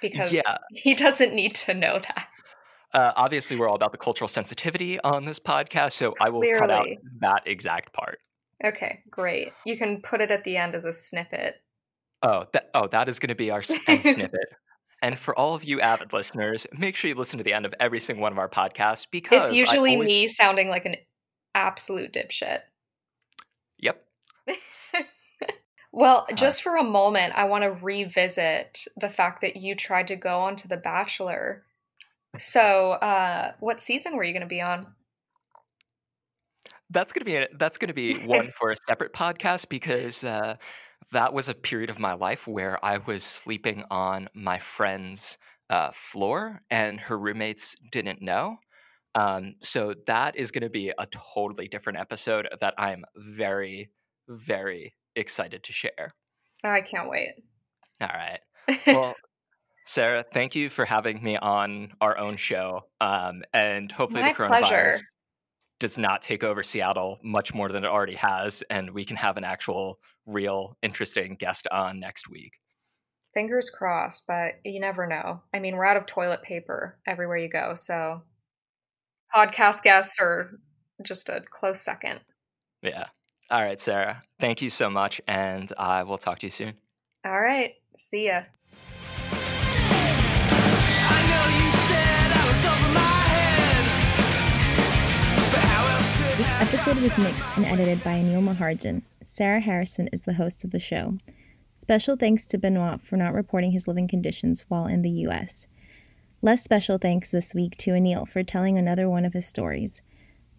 because 0.00 0.32
Yeah. 0.32 0.58
he 0.70 0.94
doesn't 0.94 1.34
need 1.34 1.54
to 1.56 1.74
know 1.74 1.98
that. 1.98 2.28
uh, 2.94 3.12
obviously, 3.16 3.56
we're 3.56 3.68
all 3.68 3.74
about 3.74 3.90
the 3.90 3.98
cultural 3.98 4.28
sensitivity 4.28 5.00
on 5.00 5.24
this 5.24 5.40
podcast, 5.40 5.92
so 5.92 6.14
I 6.20 6.28
will 6.28 6.42
cut 6.56 6.70
out 6.70 6.86
that 7.20 7.42
exact 7.46 7.92
part. 7.92 8.20
Okay, 8.64 9.00
great. 9.10 9.52
You 9.66 9.76
can 9.76 10.00
put 10.02 10.20
it 10.20 10.30
at 10.30 10.44
the 10.44 10.56
end 10.56 10.76
as 10.76 10.84
a 10.84 10.92
snippet. 10.92 11.54
Oh, 12.22 12.44
that 12.52 12.70
oh, 12.74 12.86
that 12.88 13.08
is 13.08 13.18
going 13.18 13.28
to 13.30 13.34
be 13.34 13.50
our 13.50 13.60
s- 13.60 13.72
end 13.86 14.02
snippet. 14.02 14.48
And 15.02 15.18
for 15.18 15.36
all 15.36 15.54
of 15.56 15.64
you 15.64 15.80
avid 15.80 16.12
listeners, 16.12 16.66
make 16.72 16.94
sure 16.94 17.08
you 17.08 17.16
listen 17.16 17.38
to 17.38 17.44
the 17.44 17.52
end 17.52 17.66
of 17.66 17.74
every 17.80 17.98
single 17.98 18.22
one 18.22 18.30
of 18.32 18.38
our 18.38 18.48
podcasts 18.48 19.06
because 19.10 19.44
It's 19.50 19.52
I 19.52 19.56
usually 19.56 19.94
always- 19.94 20.06
me 20.06 20.28
sounding 20.28 20.68
like 20.68 20.86
an 20.86 20.96
absolute 21.54 22.12
dipshit. 22.12 22.60
Yep. 23.78 24.04
Well, 25.94 26.26
Uh, 26.30 26.34
just 26.34 26.62
for 26.62 26.76
a 26.76 26.82
moment, 26.82 27.34
I 27.36 27.44
want 27.44 27.64
to 27.64 27.70
revisit 27.70 28.86
the 28.96 29.10
fact 29.10 29.42
that 29.42 29.56
you 29.56 29.74
tried 29.74 30.08
to 30.08 30.16
go 30.16 30.38
onto 30.38 30.66
The 30.66 30.78
Bachelor. 30.78 31.64
So, 32.38 32.92
uh, 32.92 33.52
what 33.60 33.82
season 33.82 34.16
were 34.16 34.24
you 34.24 34.32
going 34.32 34.40
to 34.40 34.46
be 34.46 34.62
on? 34.62 34.86
That's 36.88 37.12
gonna 37.12 37.24
be 37.26 37.36
a, 37.36 37.48
that's 37.58 37.76
gonna 37.78 37.92
be 37.94 38.24
one 38.26 38.50
for 38.58 38.70
a 38.70 38.76
separate 38.88 39.12
podcast 39.12 39.68
because 39.68 40.24
uh, 40.24 40.56
that 41.12 41.32
was 41.32 41.48
a 41.48 41.54
period 41.54 41.90
of 41.90 41.98
my 41.98 42.14
life 42.14 42.46
where 42.46 42.82
I 42.84 42.98
was 42.98 43.22
sleeping 43.22 43.84
on 43.90 44.28
my 44.34 44.58
friend's 44.58 45.38
uh, 45.70 45.90
floor 45.92 46.62
and 46.70 46.98
her 47.00 47.18
roommates 47.18 47.76
didn't 47.90 48.20
know. 48.22 48.56
Um, 49.14 49.56
so 49.60 49.94
that 50.06 50.36
is 50.36 50.50
going 50.50 50.62
to 50.62 50.70
be 50.70 50.90
a 50.98 51.06
totally 51.34 51.68
different 51.68 51.98
episode 51.98 52.48
that 52.60 52.74
I'm 52.78 53.04
very, 53.16 53.90
very 54.28 54.94
excited 55.14 55.62
to 55.64 55.72
share. 55.72 56.14
I 56.64 56.80
can't 56.80 57.10
wait. 57.10 57.34
All 58.00 58.08
right. 58.08 58.40
Well, 58.86 59.14
Sarah, 59.86 60.24
thank 60.32 60.54
you 60.54 60.70
for 60.70 60.84
having 60.84 61.22
me 61.22 61.36
on 61.36 61.92
our 62.00 62.16
own 62.16 62.36
show. 62.36 62.82
Um, 63.00 63.42
and 63.52 63.90
hopefully 63.92 64.22
My 64.22 64.32
the 64.32 64.38
coronavirus 64.38 64.60
pleasure. 64.60 64.98
Does 65.82 65.98
not 65.98 66.22
take 66.22 66.44
over 66.44 66.62
Seattle 66.62 67.18
much 67.24 67.52
more 67.52 67.68
than 67.68 67.82
it 67.82 67.88
already 67.88 68.14
has, 68.14 68.62
and 68.70 68.88
we 68.92 69.04
can 69.04 69.16
have 69.16 69.36
an 69.36 69.42
actual, 69.42 69.98
real, 70.26 70.76
interesting 70.80 71.34
guest 71.34 71.66
on 71.72 71.98
next 71.98 72.30
week. 72.30 72.52
Fingers 73.34 73.68
crossed, 73.68 74.28
but 74.28 74.52
you 74.64 74.78
never 74.78 75.08
know. 75.08 75.42
I 75.52 75.58
mean, 75.58 75.74
we're 75.74 75.84
out 75.84 75.96
of 75.96 76.06
toilet 76.06 76.40
paper 76.44 77.00
everywhere 77.04 77.38
you 77.38 77.48
go, 77.48 77.74
so 77.74 78.22
podcast 79.34 79.82
guests 79.82 80.20
are 80.20 80.60
just 81.02 81.28
a 81.28 81.42
close 81.50 81.80
second. 81.80 82.20
Yeah. 82.80 83.06
All 83.50 83.60
right, 83.60 83.80
Sarah. 83.80 84.22
Thank 84.38 84.62
you 84.62 84.70
so 84.70 84.88
much, 84.88 85.20
and 85.26 85.72
I 85.76 86.04
will 86.04 86.16
talk 86.16 86.38
to 86.38 86.46
you 86.46 86.52
soon. 86.52 86.74
All 87.24 87.40
right, 87.40 87.72
see 87.96 88.26
ya. 88.26 88.42
Episode 96.82 97.00
was 97.00 97.16
mixed 97.16 97.56
and 97.56 97.64
edited 97.64 98.02
by 98.02 98.14
Anil 98.14 98.42
Maharjan. 98.42 99.02
Sarah 99.22 99.60
Harrison 99.60 100.08
is 100.12 100.22
the 100.22 100.32
host 100.32 100.64
of 100.64 100.72
the 100.72 100.80
show. 100.80 101.16
Special 101.78 102.16
thanks 102.16 102.44
to 102.46 102.58
Benoit 102.58 103.00
for 103.00 103.16
not 103.16 103.34
reporting 103.34 103.70
his 103.70 103.86
living 103.86 104.08
conditions 104.08 104.64
while 104.66 104.86
in 104.86 105.02
the 105.02 105.10
U.S. 105.10 105.68
Less 106.40 106.64
special 106.64 106.98
thanks 106.98 107.30
this 107.30 107.54
week 107.54 107.76
to 107.76 107.92
Anil 107.92 108.28
for 108.28 108.42
telling 108.42 108.76
another 108.76 109.08
one 109.08 109.24
of 109.24 109.32
his 109.32 109.46
stories. 109.46 110.02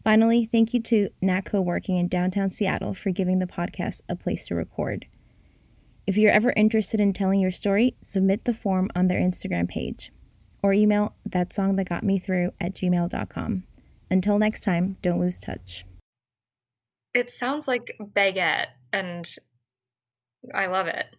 Finally, 0.02 0.48
thank 0.50 0.74
you 0.74 0.82
to 0.84 1.10
NATCO 1.22 1.62
working 1.62 1.98
in 1.98 2.08
downtown 2.08 2.52
Seattle 2.52 2.94
for 2.94 3.12
giving 3.12 3.40
the 3.40 3.46
podcast 3.46 4.00
a 4.08 4.16
place 4.16 4.48
to 4.48 4.56
record. 4.56 5.06
If 6.08 6.16
you're 6.16 6.32
ever 6.32 6.54
interested 6.56 7.02
in 7.02 7.12
telling 7.12 7.42
your 7.42 7.52
story, 7.52 7.98
submit 8.02 8.46
the 8.46 8.54
form 8.54 8.90
on 8.96 9.10
their 9.10 9.20
Instagram 9.20 9.68
page 9.68 10.14
or 10.62 10.72
email 10.72 11.16
that 11.26 11.52
song 11.52 11.76
that 11.76 11.90
got 11.90 12.04
me 12.04 12.18
through 12.18 12.54
at 12.62 12.76
gmail.com. 12.76 13.64
Until 14.10 14.40
next 14.40 14.62
time, 14.62 14.96
don't 15.02 15.20
lose 15.20 15.42
touch. 15.42 15.84
It 17.14 17.32
sounds 17.32 17.68
like 17.68 17.96
baguette, 18.00 18.68
and 18.92 19.28
I 20.54 20.68
love 20.68 20.88
it. 20.88 21.16